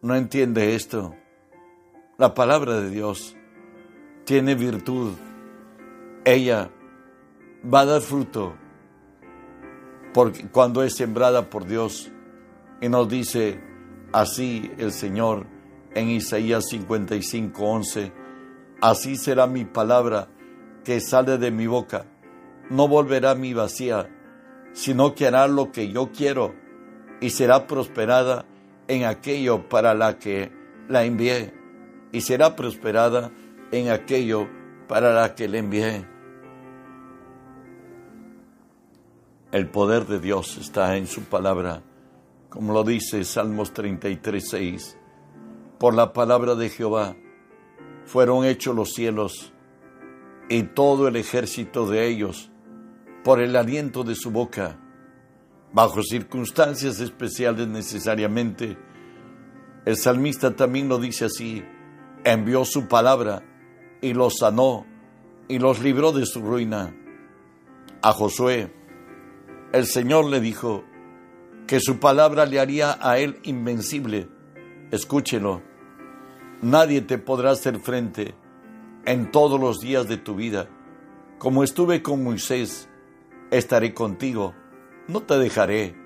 no 0.00 0.14
entiende 0.14 0.76
esto. 0.76 1.12
La 2.18 2.34
palabra 2.34 2.80
de 2.80 2.88
Dios 2.88 3.34
tiene 4.22 4.54
virtud. 4.54 5.14
Ella 6.25 6.70
va 7.64 7.80
a 7.80 7.87
dar 7.87 8.00
fruto 8.00 8.54
porque 10.14 10.48
cuando 10.50 10.84
es 10.84 10.94
sembrada 10.94 11.50
por 11.50 11.66
Dios 11.66 12.12
y 12.80 12.88
nos 12.88 13.08
dice 13.08 13.60
así 14.12 14.70
el 14.78 14.92
Señor 14.92 15.48
en 15.96 16.10
Isaías 16.10 16.66
55, 16.68 17.60
11, 17.60 18.12
así 18.80 19.16
será 19.16 19.48
mi 19.48 19.64
palabra 19.64 20.28
que 20.84 21.00
sale 21.00 21.38
de 21.38 21.50
mi 21.50 21.66
boca, 21.66 22.06
no 22.70 22.87
volverá 22.87 23.34
mi 23.34 23.52
vacía, 23.52 24.14
sino 24.78 25.16
que 25.16 25.26
hará 25.26 25.49
lo 25.49 25.73
que 25.73 25.88
yo 25.88 26.12
quiero 26.12 26.54
y 27.20 27.30
será 27.30 27.66
prosperada 27.66 28.47
en 28.87 29.06
aquello 29.06 29.68
para 29.68 29.92
la 29.92 30.20
que 30.20 30.52
la 30.88 31.02
envié 31.02 31.52
y 32.12 32.20
será 32.20 32.54
prosperada 32.54 33.32
en 33.73 33.90
aquello 33.90 34.47
para 34.87 35.12
la 35.12 35.35
que 35.35 35.49
le 35.49 35.58
envié. 35.58 36.06
El 39.50 39.68
poder 39.68 40.06
de 40.06 40.20
Dios 40.20 40.56
está 40.58 40.97
en 40.97 41.08
su 41.08 41.23
palabra, 41.23 41.82
como 42.49 42.73
lo 42.73 42.85
dice 42.85 43.25
Salmos 43.25 43.73
33, 43.73 44.49
6 44.49 44.99
por 45.80 45.92
la 45.92 46.12
palabra 46.12 46.54
de 46.54 46.68
Jehová 46.68 47.16
fueron 48.04 48.44
hechos 48.44 48.76
los 48.76 48.92
cielos 48.92 49.52
y 50.49 50.62
todo 50.62 51.08
el 51.08 51.16
ejército 51.16 51.90
de 51.90 52.06
ellos 52.06 52.52
por 53.28 53.40
el 53.40 53.56
aliento 53.56 54.04
de 54.04 54.14
su 54.14 54.30
boca, 54.30 54.78
bajo 55.70 56.02
circunstancias 56.02 56.99
especiales 56.99 57.68
necesariamente. 57.68 58.78
El 59.85 59.99
salmista 59.99 60.56
también 60.56 60.88
lo 60.88 60.97
dice 60.97 61.26
así, 61.26 61.62
envió 62.25 62.64
su 62.64 62.88
palabra 62.88 63.42
y 64.00 64.14
los 64.14 64.38
sanó 64.38 64.87
y 65.47 65.58
los 65.58 65.82
libró 65.82 66.12
de 66.12 66.25
su 66.25 66.40
ruina. 66.40 66.97
A 68.00 68.12
Josué, 68.14 68.73
el 69.75 69.85
Señor 69.85 70.25
le 70.25 70.40
dijo 70.40 70.85
que 71.66 71.80
su 71.80 72.00
palabra 72.00 72.47
le 72.47 72.61
haría 72.61 72.97
a 72.99 73.18
él 73.18 73.40
invencible. 73.42 74.26
Escúchelo 74.90 75.61
Nadie 76.62 77.02
te 77.02 77.18
podrá 77.18 77.50
hacer 77.50 77.78
frente 77.78 78.35
en 79.04 79.30
todos 79.30 79.61
los 79.61 79.80
días 79.80 80.08
de 80.08 80.16
tu 80.16 80.35
vida. 80.35 80.70
Como 81.37 81.62
estuve 81.62 82.02
con 82.02 82.25
Moisés, 82.25 82.88
estaré 83.50 83.95
contigo. 83.95 84.55
No 85.07 85.23
te 85.23 85.38
dejaré, 85.38 85.97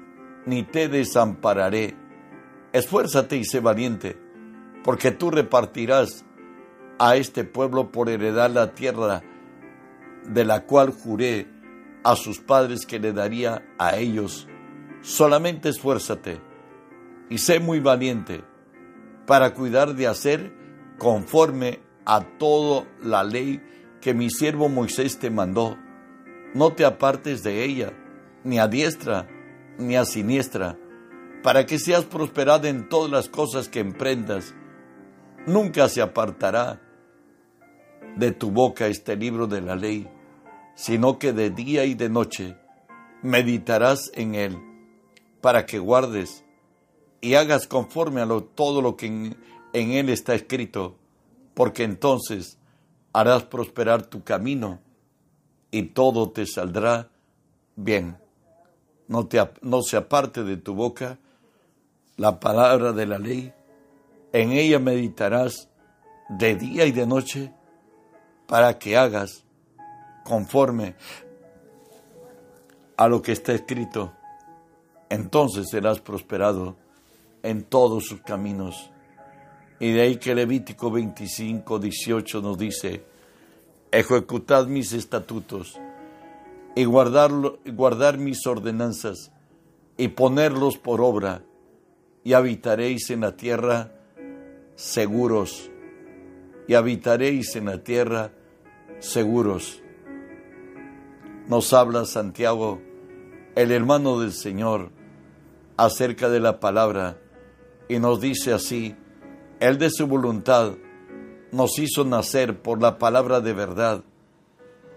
ni 0.46 0.62
te 0.62 0.88
desampararé. 0.88 1.96
Esfuérzate 2.72 3.36
y 3.36 3.44
sé 3.44 3.60
valiente, 3.60 4.18
porque 4.84 5.10
tú 5.10 5.30
repartirás 5.30 6.24
a 6.98 7.16
este 7.16 7.44
pueblo 7.44 7.90
por 7.90 8.08
heredar 8.08 8.50
la 8.50 8.74
tierra 8.74 9.22
de 10.28 10.44
la 10.44 10.64
cual 10.64 10.90
juré 10.90 11.48
a 12.04 12.16
sus 12.16 12.38
padres 12.40 12.86
que 12.86 12.98
le 12.98 13.12
daría 13.12 13.64
a 13.78 13.96
ellos. 13.96 14.48
Solamente 15.00 15.68
esfuérzate 15.68 16.40
y 17.28 17.38
sé 17.38 17.60
muy 17.60 17.80
valiente 17.80 18.44
para 19.26 19.54
cuidar 19.54 19.94
de 19.94 20.06
hacer 20.06 20.52
conforme 20.98 21.80
a 22.04 22.20
toda 22.38 22.86
la 23.02 23.24
ley 23.24 23.62
que 24.00 24.14
mi 24.14 24.30
siervo 24.30 24.68
Moisés 24.68 25.18
te 25.18 25.30
mandó. 25.30 25.76
No 26.54 26.72
te 26.72 26.84
apartes 26.84 27.42
de 27.42 27.64
ella, 27.64 27.92
ni 28.44 28.58
a 28.58 28.68
diestra, 28.68 29.28
ni 29.78 29.96
a 29.96 30.04
siniestra, 30.04 30.78
para 31.42 31.66
que 31.66 31.78
seas 31.78 32.04
prosperada 32.04 32.68
en 32.68 32.88
todas 32.88 33.10
las 33.10 33.28
cosas 33.28 33.68
que 33.68 33.80
emprendas. 33.80 34.54
Nunca 35.46 35.88
se 35.88 36.02
apartará 36.02 36.80
de 38.16 38.32
tu 38.32 38.50
boca 38.50 38.86
este 38.86 39.16
libro 39.16 39.46
de 39.46 39.60
la 39.62 39.76
ley, 39.76 40.08
sino 40.74 41.18
que 41.18 41.32
de 41.32 41.50
día 41.50 41.84
y 41.84 41.94
de 41.94 42.08
noche 42.08 42.56
meditarás 43.22 44.10
en 44.14 44.34
él, 44.34 44.58
para 45.40 45.64
que 45.64 45.78
guardes 45.78 46.44
y 47.22 47.34
hagas 47.34 47.66
conforme 47.66 48.20
a 48.20 48.26
todo 48.54 48.82
lo 48.82 48.96
que 48.96 49.06
en, 49.06 49.36
él 49.72 50.08
está 50.10 50.34
escrito, 50.34 50.98
porque 51.54 51.84
entonces 51.84 52.58
harás 53.12 53.44
prosperar 53.44 54.02
tu 54.06 54.22
camino 54.22 54.80
y 55.72 55.82
todo 55.82 56.30
te 56.30 56.46
saldrá 56.46 57.08
bien. 57.74 58.16
No, 59.08 59.26
te, 59.26 59.40
no 59.62 59.82
se 59.82 59.96
aparte 59.96 60.44
de 60.44 60.56
tu 60.56 60.74
boca 60.74 61.18
la 62.16 62.38
palabra 62.38 62.92
de 62.92 63.06
la 63.06 63.18
ley, 63.18 63.52
en 64.32 64.52
ella 64.52 64.78
meditarás 64.78 65.68
de 66.28 66.54
día 66.54 66.84
y 66.84 66.92
de 66.92 67.06
noche 67.06 67.52
para 68.46 68.78
que 68.78 68.96
hagas 68.96 69.44
conforme 70.24 70.94
a 72.96 73.08
lo 73.08 73.20
que 73.22 73.32
está 73.32 73.52
escrito. 73.52 74.12
Entonces 75.08 75.68
serás 75.70 76.00
prosperado 76.00 76.76
en 77.42 77.64
todos 77.64 78.04
sus 78.04 78.20
caminos. 78.20 78.90
Y 79.80 79.90
de 79.90 80.02
ahí 80.02 80.16
que 80.16 80.34
Levítico 80.34 80.90
25, 80.90 81.78
18 81.78 82.40
nos 82.40 82.56
dice, 82.56 83.04
ejecutad 83.92 84.66
mis 84.66 84.92
estatutos 84.92 85.78
y 86.74 86.84
guardar, 86.84 87.30
guardar 87.66 88.18
mis 88.18 88.46
ordenanzas 88.46 89.30
y 89.96 90.08
ponerlos 90.08 90.78
por 90.78 91.00
obra, 91.00 91.42
y 92.24 92.32
habitaréis 92.32 93.10
en 93.10 93.20
la 93.20 93.36
tierra 93.36 93.92
seguros, 94.74 95.70
y 96.66 96.74
habitaréis 96.74 97.54
en 97.56 97.66
la 97.66 97.82
tierra 97.84 98.32
seguros. 99.00 99.82
Nos 101.46 101.72
habla 101.72 102.06
Santiago, 102.06 102.80
el 103.54 103.70
hermano 103.70 104.18
del 104.20 104.32
Señor, 104.32 104.90
acerca 105.76 106.30
de 106.30 106.40
la 106.40 106.60
palabra 106.60 107.18
y 107.88 107.98
nos 107.98 108.20
dice 108.20 108.52
así, 108.52 108.96
Él 109.60 109.78
de 109.78 109.90
su 109.90 110.06
voluntad 110.06 110.72
nos 111.52 111.78
hizo 111.78 112.04
nacer 112.04 112.60
por 112.60 112.80
la 112.80 112.98
palabra 112.98 113.40
de 113.40 113.52
verdad, 113.52 114.02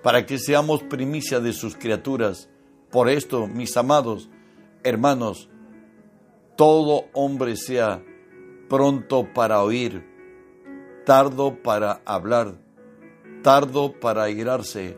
para 0.01 0.25
que 0.25 0.39
seamos 0.39 0.81
primicia 0.83 1.39
de 1.39 1.53
sus 1.53 1.75
criaturas. 1.75 2.49
Por 2.89 3.09
esto, 3.09 3.47
mis 3.47 3.75
amados 3.77 4.29
hermanos, 4.83 5.49
todo 6.55 7.05
hombre 7.13 7.57
sea 7.57 8.03
pronto 8.69 9.27
para 9.33 9.63
oír, 9.63 10.05
tardo 11.05 11.61
para 11.61 12.01
hablar, 12.05 12.55
tardo 13.41 13.99
para 13.99 14.29
irarse, 14.29 14.97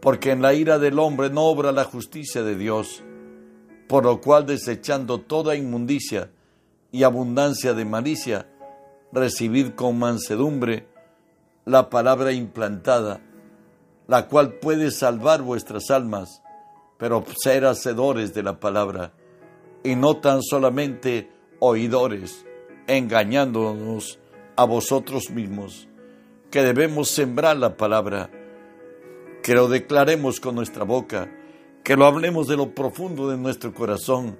porque 0.00 0.30
en 0.30 0.42
la 0.42 0.54
ira 0.54 0.78
del 0.78 0.98
hombre 0.98 1.30
no 1.30 1.44
obra 1.44 1.70
la 1.70 1.84
justicia 1.84 2.42
de 2.42 2.56
Dios, 2.56 3.04
por 3.88 4.04
lo 4.04 4.20
cual 4.20 4.46
desechando 4.46 5.20
toda 5.20 5.54
inmundicia 5.54 6.30
y 6.90 7.02
abundancia 7.02 7.74
de 7.74 7.84
malicia, 7.84 8.48
recibid 9.12 9.70
con 9.74 9.98
mansedumbre 9.98 10.86
la 11.64 11.90
palabra 11.90 12.32
implantada, 12.32 13.20
la 14.06 14.26
cual 14.26 14.54
puede 14.54 14.90
salvar 14.90 15.42
vuestras 15.42 15.90
almas, 15.90 16.42
pero 16.98 17.24
ser 17.42 17.64
hacedores 17.64 18.34
de 18.34 18.42
la 18.42 18.58
palabra, 18.60 19.12
y 19.82 19.94
no 19.94 20.18
tan 20.18 20.42
solamente 20.42 21.30
oidores, 21.58 22.44
engañándonos 22.86 24.18
a 24.56 24.64
vosotros 24.64 25.30
mismos, 25.30 25.88
que 26.50 26.62
debemos 26.62 27.08
sembrar 27.08 27.56
la 27.56 27.76
palabra, 27.76 28.30
que 29.42 29.54
lo 29.54 29.68
declaremos 29.68 30.40
con 30.40 30.54
nuestra 30.56 30.84
boca, 30.84 31.30
que 31.84 31.96
lo 31.96 32.04
hablemos 32.04 32.48
de 32.48 32.56
lo 32.56 32.74
profundo 32.74 33.30
de 33.30 33.36
nuestro 33.36 33.72
corazón, 33.72 34.38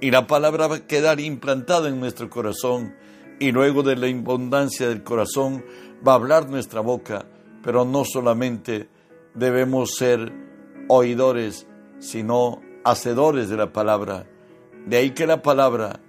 y 0.00 0.10
la 0.10 0.26
palabra 0.26 0.66
va 0.66 0.76
a 0.76 0.86
quedar 0.86 1.20
implantada 1.20 1.88
en 1.88 1.98
nuestro 1.98 2.28
corazón, 2.28 2.94
y 3.38 3.52
luego 3.52 3.82
de 3.82 3.96
la 3.96 4.06
abundancia 4.06 4.88
del 4.88 5.02
corazón 5.02 5.64
va 6.06 6.12
a 6.12 6.16
hablar 6.16 6.48
nuestra 6.48 6.80
boca, 6.80 7.26
pero 7.62 7.84
no 7.84 8.04
solamente 8.04 8.88
debemos 9.34 9.96
ser 9.96 10.32
oidores, 10.88 11.66
sino 11.98 12.62
hacedores 12.84 13.48
de 13.48 13.56
la 13.56 13.72
palabra. 13.72 14.26
De 14.86 14.98
ahí 14.98 15.10
que 15.10 15.26
la 15.26 15.42
palabra 15.42 16.00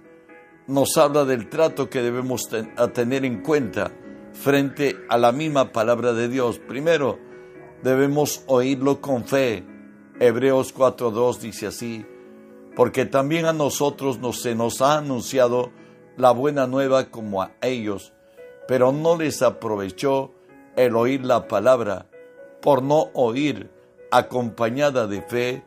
nos 0.66 0.96
habla 0.96 1.24
del 1.24 1.48
trato 1.48 1.88
que 1.90 2.02
debemos 2.02 2.48
tener 2.94 3.24
en 3.24 3.42
cuenta 3.42 3.90
frente 4.32 4.96
a 5.08 5.18
la 5.18 5.32
misma 5.32 5.72
palabra 5.72 6.12
de 6.12 6.28
Dios. 6.28 6.58
Primero, 6.58 7.18
debemos 7.82 8.44
oírlo 8.46 9.00
con 9.00 9.24
fe. 9.24 9.64
Hebreos 10.20 10.74
4.2 10.74 11.38
dice 11.38 11.66
así, 11.68 12.04
porque 12.76 13.06
también 13.06 13.46
a 13.46 13.52
nosotros 13.52 14.18
nos, 14.18 14.42
se 14.42 14.54
nos 14.54 14.80
ha 14.80 14.98
anunciado 14.98 15.70
la 16.18 16.32
buena 16.32 16.66
nueva 16.66 17.06
como 17.06 17.42
a 17.42 17.52
ellos, 17.62 18.12
pero 18.66 18.92
no 18.92 19.16
les 19.16 19.40
aprovechó 19.40 20.32
el 20.76 20.96
oír 20.96 21.24
la 21.24 21.48
palabra, 21.48 22.06
por 22.60 22.82
no 22.82 23.10
oír 23.14 23.70
acompañada 24.10 25.06
de 25.06 25.22
fe 25.22 25.62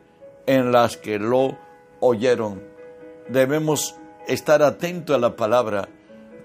en 0.46 0.72
las 0.72 0.98
que 0.98 1.18
lo 1.18 1.58
oyeron. 2.02 2.62
Debemos 3.30 3.96
estar 4.28 4.62
atento 4.62 5.16
a 5.16 5.20
la 5.20 5.36
palabra. 5.36 5.88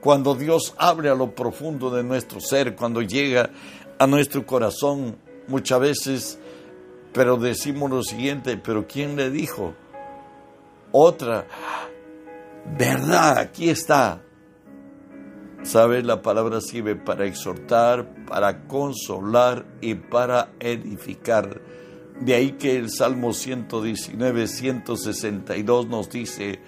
Cuando 0.01 0.37
Dios 0.37 0.75
abre 0.79 1.11
a 1.11 1.15
lo 1.17 1.35
profundo 1.35 1.91
de 1.91 2.05
nuestro 2.05 2.41
ser, 2.41 2.77
cuando 2.77 3.03
llega 3.03 3.51
a 3.99 4.07
nuestro 4.07 4.47
corazón, 4.47 5.17
muchas 5.49 5.81
veces, 5.81 6.39
pero 7.13 7.37
decimos 7.37 7.91
lo 7.91 8.03
siguiente, 8.05 8.57
pero 8.57 8.87
¿quién 8.87 9.17
le 9.17 9.31
dijo? 9.31 9.75
Otra, 10.93 11.47
verdad, 12.79 13.39
aquí 13.39 13.69
está. 13.71 14.23
Sabes, 15.63 16.05
la 16.05 16.23
palabra 16.23 16.61
sirve 16.61 16.95
para 16.95 17.27
exhortar, 17.27 18.25
para 18.27 18.67
consolar 18.69 19.67
y 19.81 19.95
para 19.95 20.53
edificar. 20.61 21.61
De 22.21 22.35
ahí 22.35 22.53
que 22.53 22.77
el 22.77 22.89
Salmo 22.89 23.33
119, 23.33 24.47
162 24.47 25.89
nos 25.89 26.09
dice, 26.09 26.61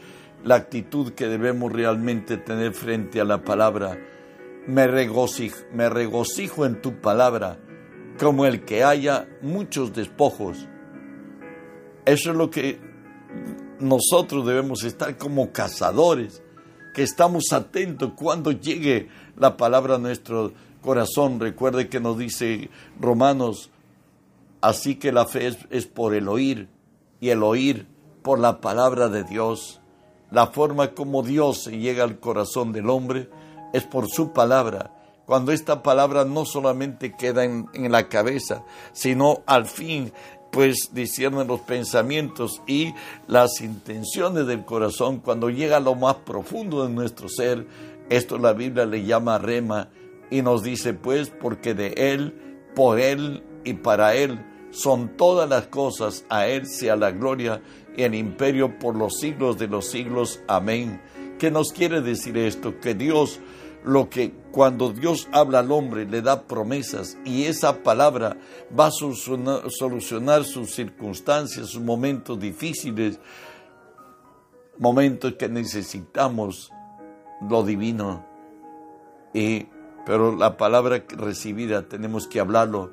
la 0.44 0.56
actitud 0.56 1.12
que 1.12 1.26
debemos 1.26 1.72
realmente 1.72 2.36
tener 2.36 2.72
frente 2.72 3.20
a 3.20 3.24
la 3.24 3.44
palabra. 3.44 3.98
Me 4.66 4.86
regocijo, 4.86 5.58
me 5.72 5.88
regocijo 5.88 6.66
en 6.66 6.80
tu 6.82 7.00
palabra, 7.00 7.58
como 8.18 8.46
el 8.46 8.64
que 8.64 8.84
haya 8.84 9.28
muchos 9.42 9.94
despojos. 9.94 10.68
Eso 12.04 12.30
es 12.30 12.36
lo 12.36 12.50
que 12.50 12.80
nosotros 13.80 14.46
debemos 14.46 14.84
estar 14.84 15.16
como 15.16 15.52
cazadores, 15.52 16.42
que 16.94 17.02
estamos 17.02 17.52
atentos 17.52 18.12
cuando 18.16 18.50
llegue 18.52 19.08
la 19.36 19.56
palabra 19.56 19.96
a 19.96 19.98
nuestro 19.98 20.52
corazón. 20.80 21.40
Recuerde 21.40 21.88
que 21.88 22.00
nos 22.00 22.18
dice 22.18 22.70
Romanos, 23.00 23.70
así 24.60 24.96
que 24.96 25.12
la 25.12 25.26
fe 25.26 25.54
es, 25.70 25.86
por 25.86 26.14
el 26.14 26.28
oír 26.28 26.68
y 27.20 27.30
el 27.30 27.42
oír 27.42 27.86
por 28.22 28.38
la 28.38 28.60
palabra 28.60 29.08
de 29.08 29.24
Dios. 29.24 29.80
La 30.30 30.48
forma 30.48 30.94
como 30.94 31.22
Dios 31.22 31.66
llega 31.66 32.04
al 32.04 32.18
corazón 32.18 32.72
del 32.72 32.90
hombre 32.90 33.30
es 33.72 33.84
por 33.84 34.08
su 34.08 34.32
palabra. 34.32 34.92
Cuando 35.24 35.52
esta 35.52 35.82
palabra 35.82 36.24
no 36.24 36.46
solamente 36.46 37.14
queda 37.14 37.44
en, 37.44 37.68
la 37.92 38.08
cabeza, 38.08 38.64
sino 38.92 39.42
al 39.46 39.66
fin 39.66 40.12
pues 40.50 40.90
discierne 40.92 41.44
los 41.44 41.60
pensamientos 41.60 42.62
y 42.66 42.94
las 43.26 43.60
intenciones 43.60 44.46
del 44.46 44.64
corazón, 44.64 45.18
cuando 45.18 45.50
llega 45.50 45.76
a 45.76 45.80
lo 45.80 45.94
más 45.94 46.16
profundo 46.16 46.86
de 46.86 46.92
nuestro 46.92 47.28
ser, 47.28 47.66
esto 48.08 48.38
la 48.38 48.52
Biblia 48.52 48.86
le 48.86 49.04
llama 49.04 49.38
rema 49.38 49.90
y 50.30 50.42
nos 50.42 50.62
dice 50.62 50.94
pues 50.94 51.30
porque 51.30 51.74
de 51.74 51.88
Él, 51.96 52.34
por 52.74 52.98
Él 52.98 53.42
y 53.64 53.74
para 53.74 54.14
Él 54.14 54.44
son 54.70 55.16
todas 55.16 55.48
las 55.48 55.66
cosas, 55.66 56.24
a 56.28 56.46
Él 56.46 56.66
sea 56.66 56.96
la 56.96 57.10
gloria 57.10 57.62
y 57.96 58.02
el 58.02 58.14
imperio 58.14 58.78
por 58.78 58.96
los 58.96 59.18
siglos 59.18 59.58
de 59.58 59.68
los 59.68 59.90
siglos. 59.90 60.40
Amén. 60.46 61.00
¿Qué 61.38 61.50
nos 61.50 61.72
quiere 61.72 62.00
decir 62.00 62.36
esto? 62.36 62.78
Que 62.80 62.94
Dios, 62.94 63.40
lo 63.84 64.10
que 64.10 64.32
cuando 64.50 64.92
Dios 64.92 65.28
habla 65.32 65.60
al 65.60 65.70
hombre, 65.72 66.06
le 66.06 66.22
da 66.22 66.42
promesas 66.42 67.16
y 67.24 67.44
esa 67.44 67.82
palabra 67.82 68.36
va 68.78 68.86
a 68.86 68.90
solucionar, 68.90 70.44
sus 70.44 70.74
circunstancias, 70.74 71.68
sus 71.68 71.82
momentos 71.82 72.38
difíciles, 72.38 73.20
momentos 74.78 75.34
que 75.34 75.48
necesitamos 75.48 76.72
lo 77.48 77.62
divino. 77.62 78.26
Y, 79.32 79.66
pero 80.04 80.34
la 80.34 80.56
palabra 80.56 81.04
recibida 81.08 81.88
tenemos 81.88 82.26
que 82.26 82.40
hablarlo. 82.40 82.92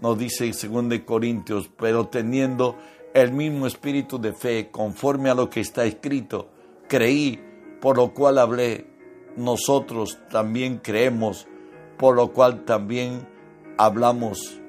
Nos 0.00 0.18
dice 0.18 0.52
según 0.52 0.88
de 0.88 1.04
Corintios, 1.04 1.70
pero 1.76 2.08
teniendo 2.08 2.76
el 3.12 3.32
mismo 3.32 3.66
espíritu 3.66 4.18
de 4.18 4.32
fe, 4.32 4.70
conforme 4.70 5.30
a 5.30 5.34
lo 5.34 5.48
que 5.48 5.60
está 5.60 5.84
escrito. 5.84 6.48
Creí, 6.88 7.40
por 7.80 7.96
lo 7.96 8.12
cual 8.12 8.38
hablé. 8.38 8.93
Nosotros 9.36 10.18
también 10.30 10.78
creemos, 10.78 11.48
por 11.98 12.14
lo 12.14 12.32
cual 12.32 12.64
también 12.64 13.26
hablamos. 13.76 14.60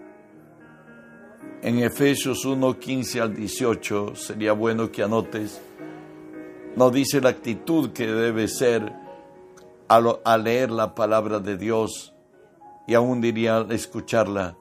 En 1.62 1.80
Efesios 1.80 2.46
1, 2.46 2.80
15 2.80 3.22
al 3.22 3.36
18, 3.36 4.16
sería 4.16 4.54
bueno 4.54 4.92
que 4.92 5.04
anotes, 5.04 5.62
nos 6.76 6.92
dice 6.92 7.22
la 7.22 7.30
actitud 7.30 7.92
que 7.92 8.08
debe 8.08 8.48
ser 8.48 8.92
al, 9.88 10.44
leer 10.44 10.72
la 10.72 10.96
palabra 10.96 11.40
de 11.40 11.58
Dios 11.58 12.14
y 12.88 12.96
aún 12.96 13.22
diría 13.22 13.66
escucharla. 13.70 14.58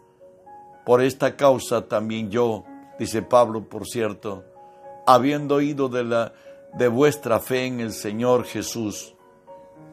Por 0.84 1.02
esta 1.02 1.34
causa 1.34 1.88
también 1.88 2.30
yo, 2.30 2.64
dice 2.98 3.22
Pablo, 3.22 3.68
por 3.68 3.86
cierto, 3.86 4.44
habiendo 5.06 5.56
oído 5.56 5.88
de, 5.88 6.04
la, 6.04 6.34
de 6.74 6.88
vuestra 6.88 7.40
fe 7.40 7.64
en 7.64 7.80
el 7.80 7.92
Señor 7.92 8.44
Jesús 8.44 9.13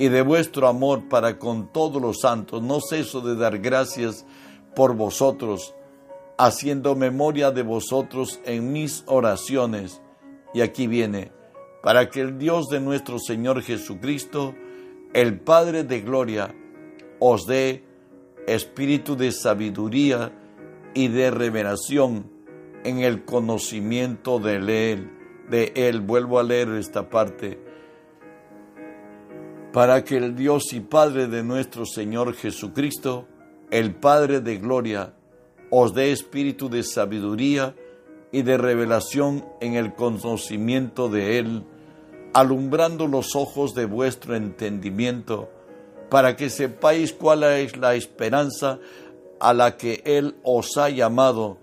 y 0.02 0.10
de 0.10 0.24
vuestro 0.24 0.68
amor 0.68 1.10
para 1.10 1.38
con 1.38 1.72
todos 1.72 2.02
los 2.02 2.22
santos, 2.22 2.64
no 2.64 2.80
ceso 2.82 3.22
de 3.22 3.36
dar 3.36 3.60
gracias 3.60 4.26
por 4.76 4.96
vosotros, 4.96 5.76
haciendo 6.40 6.96
memoria 6.96 7.52
de 7.52 7.62
vosotros 7.62 8.42
en 8.46 8.72
mis 8.74 9.04
oraciones. 9.06 10.02
Y 10.56 10.62
aquí 10.62 10.88
viene, 10.88 11.32
para 11.84 12.10
que 12.10 12.22
el 12.22 12.40
Dios 12.40 12.68
de 12.70 12.80
nuestro 12.80 13.20
Señor 13.20 13.62
Jesucristo, 13.62 14.56
el 15.14 15.40
Padre 15.40 15.84
de 15.84 16.02
Gloria, 16.02 16.56
os 17.20 17.46
dé 17.46 17.84
espíritu 18.48 19.16
de 19.16 19.32
sabiduría 19.32 20.34
y 20.96 21.10
de 21.10 21.30
revelación 21.30 22.26
en 22.84 23.02
el 23.02 23.24
conocimiento 23.24 24.40
de 24.40 24.56
Él, 24.94 25.12
de 25.48 25.74
Él. 25.76 26.02
Vuelvo 26.02 26.40
a 26.40 26.44
leer 26.44 26.70
esta 26.70 27.08
parte. 27.08 27.71
Para 29.74 30.04
que 30.04 30.18
el 30.18 30.36
Dios 30.36 30.74
y 30.74 30.82
Padre 30.82 31.28
de 31.28 31.44
nuestro 31.44 31.86
Señor 31.86 32.34
Jesucristo, 32.34 33.28
el 33.70 33.96
Padre 33.96 34.42
de 34.42 34.58
gloria, 34.58 35.14
os 35.70 35.94
dé 35.94 36.12
espíritu 36.12 36.70
de 36.70 36.84
sabiduría 36.84 37.74
y 38.34 38.42
de 38.42 38.58
revelación 38.58 39.46
en 39.62 39.76
el 39.76 39.94
conocimiento 39.94 41.08
de 41.08 41.40
Él, 41.40 41.64
alumbrando 42.34 43.08
los 43.08 43.34
ojos 43.36 43.74
de 43.74 43.86
vuestro 43.86 44.36
entendimiento, 44.36 45.50
para 46.10 46.36
que 46.36 46.50
sepáis 46.50 47.14
cuál 47.14 47.44
es 47.44 47.78
la 47.78 47.96
esperanza 47.96 48.80
a 49.40 49.54
la 49.54 49.78
que 49.78 50.02
Él 50.04 50.36
os 50.44 50.78
ha 50.78 50.90
llamado 50.90 51.58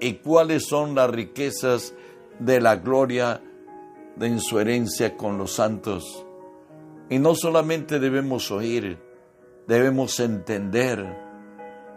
y 0.00 0.14
cuáles 0.14 0.66
son 0.66 0.94
las 0.94 1.10
riquezas 1.10 1.92
de 2.38 2.58
la 2.62 2.76
gloria 2.76 3.42
de 4.16 4.40
su 4.40 4.58
herencia 4.58 5.18
con 5.18 5.36
los 5.36 5.52
santos. 5.52 6.24
Y 7.10 7.18
no 7.18 7.34
solamente 7.34 7.98
debemos 7.98 8.50
oír, 8.52 8.98
debemos 9.66 10.18
entender. 10.20 11.04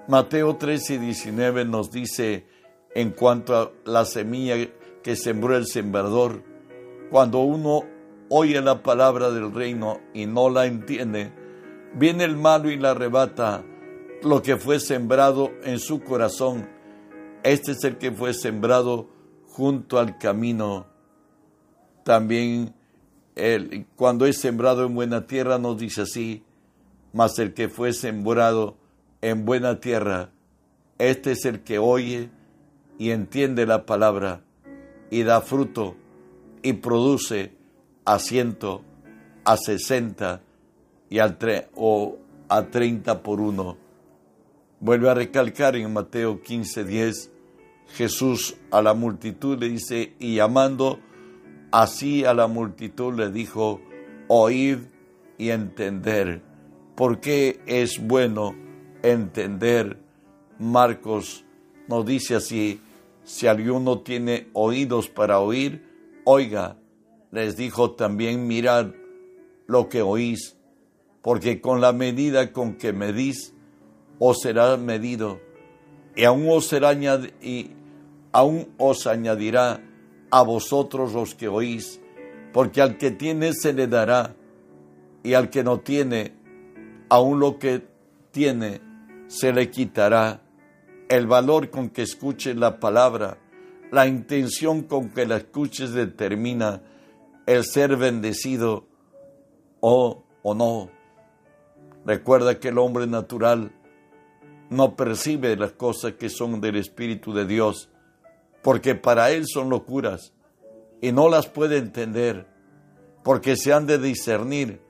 Mateo 0.07 0.57
13 0.57 0.95
y 0.95 0.97
19 0.97 1.65
nos 1.65 1.91
dice 1.91 2.47
en 2.95 3.11
cuanto 3.11 3.55
a 3.55 3.71
la 3.85 4.05
semilla 4.05 4.55
que 5.03 5.15
sembró 5.15 5.55
el 5.55 5.67
sembrador, 5.67 6.43
cuando 7.11 7.39
uno 7.41 7.83
oye 8.29 8.59
la 8.59 8.81
palabra 8.81 9.29
del 9.29 9.53
reino 9.53 9.99
y 10.15 10.25
no 10.25 10.49
la 10.49 10.65
entiende, 10.65 11.31
viene 11.93 12.23
el 12.23 12.35
malo 12.35 12.71
y 12.71 12.77
la 12.77 12.91
arrebata 12.91 13.63
lo 14.23 14.41
que 14.41 14.57
fue 14.57 14.79
sembrado 14.79 15.51
en 15.63 15.77
su 15.77 16.01
corazón. 16.03 16.69
Este 17.43 17.73
es 17.73 17.83
el 17.83 17.97
que 17.97 18.11
fue 18.11 18.33
sembrado 18.33 19.09
junto 19.47 19.99
al 19.99 20.17
camino. 20.17 20.87
También 22.03 22.73
el, 23.35 23.85
cuando 23.95 24.25
es 24.25 24.39
sembrado 24.39 24.85
en 24.85 24.95
buena 24.95 25.27
tierra 25.27 25.57
nos 25.57 25.77
dice 25.77 26.01
así, 26.01 26.43
mas 27.13 27.37
el 27.39 27.53
que 27.53 27.69
fue 27.69 27.93
sembrado 27.93 28.77
en 29.21 29.45
buena 29.45 29.79
tierra, 29.79 30.31
este 30.97 31.31
es 31.31 31.45
el 31.45 31.61
que 31.61 31.79
oye 31.79 32.29
y 32.97 33.11
entiende 33.11 33.65
la 33.65 33.85
palabra 33.85 34.41
y 35.09 35.23
da 35.23 35.41
fruto 35.41 35.95
y 36.61 36.73
produce 36.73 37.53
a 38.05 38.19
ciento, 38.19 38.83
a 39.45 39.57
sesenta 39.57 40.41
y 41.09 41.19
al 41.19 41.37
o 41.75 42.17
a 42.49 42.63
treinta 42.67 43.21
por 43.21 43.39
uno. 43.39 43.77
Vuelve 44.79 45.09
a 45.09 45.13
recalcar 45.13 45.75
en 45.75 45.91
Mateo 45.93 46.41
15, 46.41 46.83
10, 46.83 47.31
Jesús 47.93 48.55
a 48.71 48.81
la 48.81 48.93
multitud 48.93 49.57
le 49.59 49.69
dice, 49.69 50.13
y 50.19 50.35
llamando 50.35 50.99
así 51.73 52.23
a 52.23 52.35
la 52.35 52.45
multitud 52.45 53.15
le 53.15 53.31
dijo, 53.31 53.81
oíd 54.27 54.77
y 55.39 55.49
entender. 55.49 56.43
¿Por 56.95 57.19
qué 57.19 57.61
es 57.65 57.99
bueno 57.99 58.55
entender? 59.01 59.97
Marcos 60.59 61.43
nos 61.87 62.05
dice 62.05 62.35
así, 62.35 62.79
si 63.23 63.47
alguno 63.47 64.01
tiene 64.01 64.49
oídos 64.53 65.09
para 65.09 65.39
oír, 65.39 65.83
oiga. 66.25 66.77
Les 67.31 67.57
dijo 67.57 67.93
también, 67.93 68.45
mirad 68.45 68.91
lo 69.65 69.89
que 69.89 70.03
oís, 70.03 70.55
porque 71.23 71.59
con 71.59 71.81
la 71.81 71.91
medida 71.91 72.53
con 72.53 72.75
que 72.75 72.93
medís, 72.93 73.55
os 74.19 74.41
será 74.41 74.77
medido, 74.77 75.41
y 76.15 76.25
aún 76.25 76.45
os 76.47 76.67
será 76.67 76.93
y 76.93 77.71
aún 78.31 78.69
os 78.77 79.07
añadirá 79.07 79.81
a 80.33 80.41
vosotros 80.41 81.13
los 81.13 81.35
que 81.35 81.47
oís, 81.47 82.01
porque 82.53 82.81
al 82.81 82.97
que 82.97 83.11
tiene 83.11 83.53
se 83.53 83.71
le 83.71 83.85
dará, 83.85 84.35
y 85.21 85.35
al 85.35 85.51
que 85.51 85.63
no 85.63 85.81
tiene, 85.81 86.33
aún 87.07 87.39
lo 87.39 87.59
que 87.59 87.85
tiene 88.31 88.81
se 89.27 89.53
le 89.53 89.69
quitará. 89.69 90.41
El 91.07 91.27
valor 91.27 91.69
con 91.69 91.91
que 91.91 92.01
escuches 92.01 92.55
la 92.55 92.79
palabra, 92.79 93.37
la 93.91 94.07
intención 94.07 94.81
con 94.81 95.09
que 95.09 95.27
la 95.27 95.37
escuches 95.37 95.93
determina 95.93 96.81
el 97.45 97.63
ser 97.63 97.95
bendecido 97.95 98.87
o, 99.81 100.23
o 100.41 100.55
no. 100.55 100.89
Recuerda 102.07 102.59
que 102.59 102.69
el 102.69 102.79
hombre 102.79 103.05
natural 103.05 103.71
no 104.71 104.95
percibe 104.95 105.55
las 105.57 105.73
cosas 105.73 106.13
que 106.13 106.29
son 106.29 106.59
del 106.59 106.77
Espíritu 106.77 107.35
de 107.35 107.45
Dios, 107.45 107.91
porque 108.63 108.95
para 108.95 109.31
él 109.31 109.45
son 109.45 109.69
locuras 109.69 110.33
y 111.01 111.11
no 111.11 111.29
las 111.29 111.47
puede 111.47 111.77
entender, 111.77 112.47
porque 113.23 113.57
se 113.57 113.73
han 113.73 113.85
de 113.85 113.97
discernir 113.97 114.81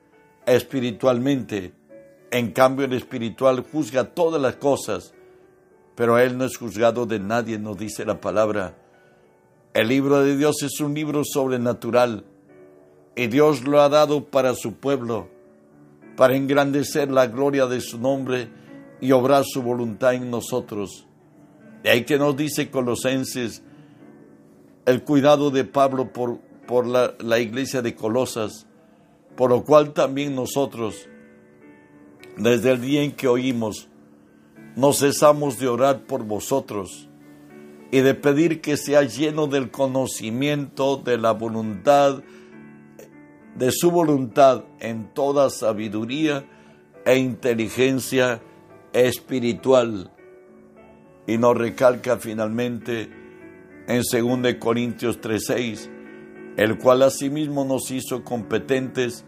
espiritualmente. 0.46 1.74
En 2.32 2.52
cambio, 2.52 2.86
el 2.86 2.94
espiritual 2.94 3.66
juzga 3.72 4.06
todas 4.06 4.42
las 4.42 4.56
cosas, 4.56 5.14
pero 5.96 6.20
él 6.20 6.38
no 6.38 6.46
es 6.46 6.58
juzgado 6.58 7.06
de 7.06 7.20
nadie, 7.20 7.58
nos 7.58 7.78
dice 7.78 8.06
la 8.06 8.22
palabra. 8.22 8.78
El 9.74 9.88
libro 9.88 10.22
de 10.22 10.38
Dios 10.38 10.62
es 10.62 10.80
un 10.80 10.94
libro 10.94 11.24
sobrenatural 11.26 12.26
y 13.16 13.28
Dios 13.28 13.64
lo 13.64 13.82
ha 13.82 13.90
dado 13.90 14.26
para 14.26 14.54
su 14.54 14.76
pueblo, 14.76 15.30
para 16.16 16.36
engrandecer 16.36 17.12
la 17.12 17.26
gloria 17.26 17.66
de 17.66 17.82
su 17.82 18.00
nombre 18.00 18.50
y 19.02 19.12
obrar 19.12 19.44
su 19.46 19.64
voluntad 19.64 20.14
en 20.14 20.30
nosotros. 20.30 21.08
De 21.84 21.89
ahí 21.89 22.06
que 22.06 22.17
nos 22.17 22.36
dice 22.38 22.72
Colosenses 22.72 23.62
el 24.86 25.04
cuidado 25.04 25.52
de 25.52 25.65
Pablo 25.65 26.12
por, 26.12 26.39
por 26.65 26.88
la, 26.88 27.13
la 27.19 27.39
iglesia 27.39 27.82
de 27.82 27.93
Colosas, 27.93 28.67
por 29.36 29.50
lo 29.50 29.63
cual 29.63 29.93
también 29.93 30.36
nosotros, 30.36 31.08
desde 32.38 32.72
el 32.72 32.82
día 32.82 33.04
en 33.04 33.12
que 33.12 33.28
oímos, 33.28 33.89
no 34.76 34.93
cesamos 34.93 35.60
de 35.60 35.67
orar 35.67 36.06
por 36.06 36.24
vosotros 36.24 37.10
y 37.91 38.00
de 38.00 38.15
pedir 38.15 38.62
que 38.62 38.78
sea 38.78 39.04
lleno 39.04 39.48
del 39.48 39.69
conocimiento 39.69 40.98
de 40.98 41.17
la 41.17 41.32
voluntad, 41.32 42.24
de 43.56 43.72
su 43.72 43.91
voluntad 43.91 44.63
en 44.80 45.13
toda 45.13 45.50
sabiduría 45.50 46.46
e 47.06 47.17
inteligencia 47.17 48.41
espiritual. 48.93 50.12
Y 51.26 51.38
nos 51.38 51.58
recalca 51.58 52.18
finalmente 52.18 53.10
en 53.88 54.02
2 54.02 54.56
Corintios 54.60 55.20
3:6, 55.22 55.90
el 56.58 56.78
cual 56.78 57.04
asimismo 57.04 57.66
nos 57.66 57.92
hizo 57.92 58.24
competentes 58.24 59.26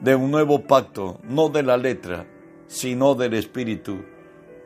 de 0.00 0.14
un 0.14 0.30
nuevo 0.30 0.62
pacto, 0.62 1.20
no 1.24 1.48
de 1.48 1.62
la 1.62 1.76
letra, 1.76 2.26
sino 2.66 3.14
del 3.14 3.34
espíritu, 3.34 4.04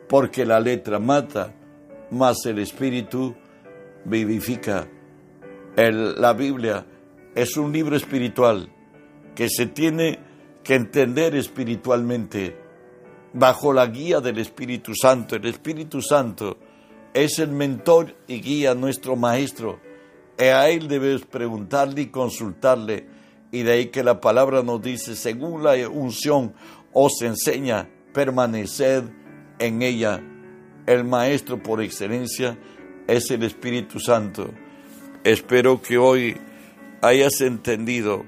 porque 0.09 0.45
la 0.45 0.61
letra 0.61 0.99
mata, 0.99 1.55
mas 2.11 2.45
el 2.47 2.59
espíritu 2.59 3.35
vivifica. 4.05 4.89
la 5.77 6.33
Biblia 6.35 6.87
es 7.35 7.57
un 7.57 7.73
libro 7.73 7.97
espiritual 7.97 8.69
que 9.35 9.49
se 9.49 9.67
tiene 9.67 10.21
que 10.63 10.77
entender 10.77 11.35
espiritualmente 11.35 12.64
bajo 13.35 13.73
la 13.73 13.87
guía 13.87 14.21
del 14.21 14.39
Espíritu 14.39 14.95
Santo. 14.95 15.37
El 15.37 15.45
Espíritu 15.45 16.01
Santo 16.01 16.57
es 17.13 17.39
el 17.39 17.51
mentor 17.51 18.17
y 18.27 18.41
guía 18.41 18.75
nuestro 18.75 19.17
maestro. 19.17 19.79
A 20.39 20.69
él 20.71 20.89
debes 20.89 21.27
preguntarle 21.27 22.03
y 22.03 22.07
consultarle. 22.07 23.07
Y 23.53 23.63
de 23.63 23.73
ahí 23.73 23.87
que 23.87 24.03
la 24.03 24.21
palabra 24.21 24.63
nos 24.63 24.81
dice, 24.81 25.15
según 25.15 25.63
la 25.63 25.75
unción 25.89 26.55
os 26.93 27.21
enseña, 27.21 27.91
permaneced 28.15 29.05
en 29.59 29.83
ella. 29.83 30.23
El 30.87 31.05
maestro 31.05 31.63
por 31.63 31.83
excelencia 31.83 32.59
es 33.07 33.31
el 33.31 33.43
Espíritu 33.43 34.01
Santo. 34.01 34.51
Espero 35.23 35.83
que 35.83 35.99
hoy 35.99 36.37
hayas 37.03 37.41
entendido 37.43 38.25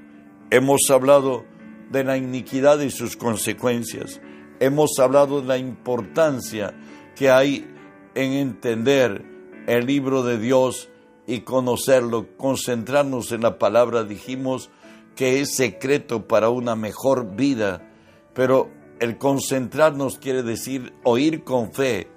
Hemos 0.49 0.89
hablado 0.89 1.43
de 1.91 2.05
la 2.05 2.15
iniquidad 2.15 2.79
y 2.79 2.89
sus 2.89 3.17
consecuencias. 3.17 4.21
Hemos 4.59 4.97
hablado 4.99 5.41
de 5.41 5.47
la 5.47 5.57
importancia 5.57 6.73
que 7.15 7.29
hay 7.29 7.67
en 8.15 8.33
entender 8.33 9.23
el 9.67 9.85
libro 9.85 10.23
de 10.23 10.39
Dios 10.39 10.89
y 11.27 11.41
conocerlo, 11.41 12.27
concentrarnos 12.37 13.31
en 13.31 13.41
la 13.41 13.59
palabra. 13.59 14.03
Dijimos 14.03 14.69
que 15.15 15.41
es 15.41 15.55
secreto 15.55 16.27
para 16.27 16.49
una 16.49 16.75
mejor 16.75 17.35
vida, 17.35 17.91
pero 18.33 18.69
el 18.99 19.17
concentrarnos 19.17 20.17
quiere 20.17 20.41
decir 20.41 20.93
oír 21.03 21.43
con 21.43 21.73
fe 21.73 22.07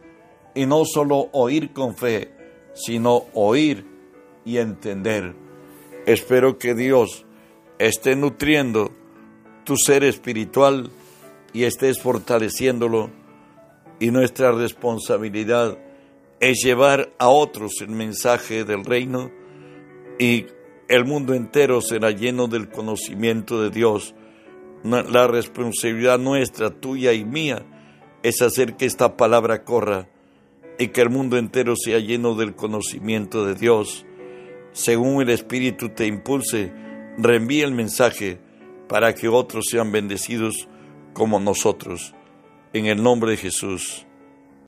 y 0.54 0.66
no 0.66 0.84
solo 0.84 1.28
oír 1.32 1.72
con 1.72 1.96
fe, 1.96 2.34
sino 2.74 3.24
oír 3.34 3.86
y 4.44 4.58
entender. 4.58 5.34
Espero 6.06 6.58
que 6.58 6.74
Dios 6.74 7.26
esté 7.78 8.16
nutriendo 8.16 8.92
tu 9.64 9.76
ser 9.76 10.04
espiritual 10.04 10.90
y 11.52 11.64
estés 11.64 12.00
fortaleciéndolo. 12.00 13.10
Y 13.98 14.10
nuestra 14.10 14.52
responsabilidad 14.52 15.78
es 16.40 16.62
llevar 16.64 17.12
a 17.18 17.28
otros 17.28 17.80
el 17.80 17.90
mensaje 17.90 18.64
del 18.64 18.84
reino 18.84 19.30
y 20.18 20.46
el 20.88 21.04
mundo 21.04 21.34
entero 21.34 21.80
será 21.80 22.10
lleno 22.10 22.48
del 22.48 22.68
conocimiento 22.68 23.62
de 23.62 23.70
Dios. 23.70 24.14
La 24.82 25.26
responsabilidad 25.26 26.18
nuestra, 26.18 26.70
tuya 26.70 27.12
y 27.12 27.24
mía, 27.24 27.64
es 28.22 28.40
hacer 28.42 28.76
que 28.76 28.86
esta 28.86 29.16
palabra 29.16 29.64
corra 29.64 30.08
y 30.78 30.88
que 30.88 31.02
el 31.02 31.10
mundo 31.10 31.36
entero 31.36 31.74
sea 31.76 31.98
lleno 31.98 32.34
del 32.34 32.54
conocimiento 32.54 33.44
de 33.44 33.54
Dios. 33.54 34.06
Según 34.72 35.20
el 35.20 35.28
Espíritu 35.28 35.90
te 35.90 36.06
impulse, 36.06 36.72
reenvíe 37.18 37.62
el 37.62 37.72
mensaje 37.72 38.38
para 38.88 39.14
que 39.14 39.28
otros 39.28 39.66
sean 39.70 39.92
bendecidos 39.92 40.68
como 41.12 41.40
nosotros. 41.40 42.14
En 42.72 42.86
el 42.86 43.02
nombre 43.02 43.32
de 43.32 43.36
Jesús. 43.36 44.06